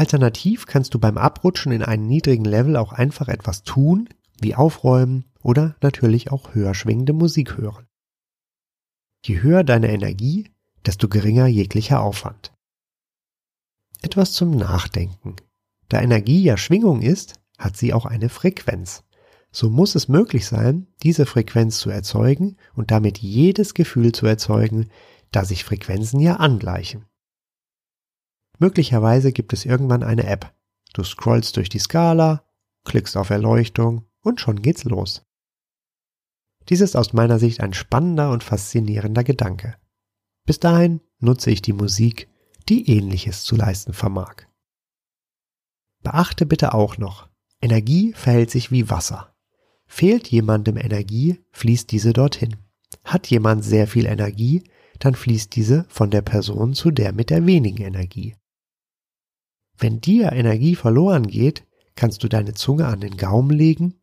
Alternativ 0.00 0.64
kannst 0.64 0.94
du 0.94 0.98
beim 0.98 1.18
Abrutschen 1.18 1.72
in 1.72 1.82
einen 1.82 2.06
niedrigen 2.06 2.46
Level 2.46 2.78
auch 2.78 2.94
einfach 2.94 3.28
etwas 3.28 3.64
tun, 3.64 4.08
wie 4.40 4.54
aufräumen 4.54 5.26
oder 5.42 5.76
natürlich 5.82 6.32
auch 6.32 6.54
höher 6.54 6.72
schwingende 6.72 7.12
Musik 7.12 7.58
hören. 7.58 7.86
Je 9.26 9.42
höher 9.42 9.62
deine 9.62 9.92
Energie, 9.92 10.48
desto 10.86 11.06
geringer 11.06 11.48
jeglicher 11.48 12.00
Aufwand. 12.00 12.54
Etwas 14.00 14.32
zum 14.32 14.52
Nachdenken. 14.52 15.36
Da 15.90 16.00
Energie 16.00 16.44
ja 16.44 16.56
Schwingung 16.56 17.02
ist, 17.02 17.34
hat 17.58 17.76
sie 17.76 17.92
auch 17.92 18.06
eine 18.06 18.30
Frequenz. 18.30 19.04
So 19.52 19.68
muss 19.68 19.96
es 19.96 20.08
möglich 20.08 20.46
sein, 20.46 20.86
diese 21.02 21.26
Frequenz 21.26 21.78
zu 21.78 21.90
erzeugen 21.90 22.56
und 22.74 22.90
damit 22.90 23.18
jedes 23.18 23.74
Gefühl 23.74 24.12
zu 24.12 24.24
erzeugen, 24.24 24.88
da 25.30 25.44
sich 25.44 25.62
Frequenzen 25.62 26.20
ja 26.20 26.36
angleichen. 26.36 27.04
Möglicherweise 28.60 29.32
gibt 29.32 29.54
es 29.54 29.64
irgendwann 29.64 30.02
eine 30.02 30.24
App. 30.24 30.54
Du 30.92 31.02
scrollst 31.02 31.56
durch 31.56 31.70
die 31.70 31.78
Skala, 31.78 32.44
klickst 32.84 33.16
auf 33.16 33.30
Erleuchtung 33.30 34.04
und 34.20 34.38
schon 34.38 34.60
geht's 34.60 34.84
los. 34.84 35.24
Dies 36.68 36.82
ist 36.82 36.94
aus 36.94 37.14
meiner 37.14 37.38
Sicht 37.38 37.60
ein 37.60 37.72
spannender 37.72 38.30
und 38.30 38.44
faszinierender 38.44 39.24
Gedanke. 39.24 39.76
Bis 40.44 40.60
dahin 40.60 41.00
nutze 41.20 41.50
ich 41.50 41.62
die 41.62 41.72
Musik, 41.72 42.28
die 42.68 42.90
ähnliches 42.90 43.44
zu 43.44 43.56
leisten 43.56 43.94
vermag. 43.94 44.46
Beachte 46.02 46.44
bitte 46.44 46.74
auch 46.74 46.98
noch, 46.98 47.30
Energie 47.62 48.12
verhält 48.12 48.50
sich 48.50 48.70
wie 48.70 48.90
Wasser. 48.90 49.34
Fehlt 49.86 50.28
jemandem 50.28 50.76
Energie, 50.76 51.40
fließt 51.52 51.90
diese 51.90 52.12
dorthin. 52.12 52.56
Hat 53.04 53.26
jemand 53.28 53.64
sehr 53.64 53.86
viel 53.86 54.04
Energie, 54.04 54.64
dann 54.98 55.14
fließt 55.14 55.56
diese 55.56 55.86
von 55.88 56.10
der 56.10 56.22
Person 56.22 56.74
zu 56.74 56.90
der 56.90 57.12
mit 57.12 57.30
der 57.30 57.46
wenigen 57.46 57.82
Energie. 57.82 58.36
Wenn 59.80 60.02
dir 60.02 60.32
Energie 60.32 60.76
verloren 60.76 61.26
geht, 61.26 61.66
kannst 61.96 62.22
du 62.22 62.28
deine 62.28 62.52
Zunge 62.52 62.86
an 62.86 63.00
den 63.00 63.16
Gaumen 63.16 63.50
legen 63.50 63.94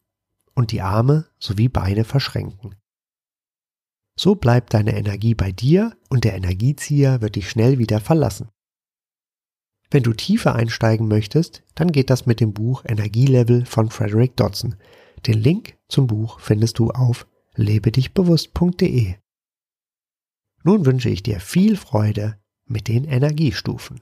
und 0.56 0.72
die 0.72 0.82
Arme 0.82 1.28
sowie 1.40 1.70
Beine 1.70 2.04
verschränken. 2.04 2.76
So 4.20 4.34
bleibt 4.34 4.74
deine 4.74 4.98
Energie 4.98 5.36
bei 5.36 5.52
dir 5.52 5.96
und 6.10 6.24
der 6.24 6.34
Energiezieher 6.34 7.22
wird 7.22 7.36
dich 7.36 7.48
schnell 7.50 7.78
wieder 7.78 8.00
verlassen. 8.02 8.50
Wenn 9.92 10.02
du 10.02 10.14
tiefer 10.14 10.56
einsteigen 10.56 11.08
möchtest, 11.08 11.64
dann 11.76 11.92
geht 11.92 12.10
das 12.10 12.26
mit 12.26 12.40
dem 12.40 12.54
Buch 12.54 12.84
Energielevel 12.84 13.66
von 13.66 13.92
Frederick 13.92 14.36
Dodson. 14.36 14.76
Den 15.28 15.40
Link 15.40 15.78
zum 15.88 16.08
Buch 16.08 16.40
findest 16.40 16.80
du 16.80 16.90
auf 16.90 17.28
lebedichbewusst.de. 17.56 19.16
Nun 20.64 20.86
wünsche 20.86 21.10
ich 21.10 21.22
dir 21.22 21.40
viel 21.40 21.78
Freude 21.78 22.40
mit 22.66 22.88
den 22.88 23.06
Energiestufen. 23.06 24.02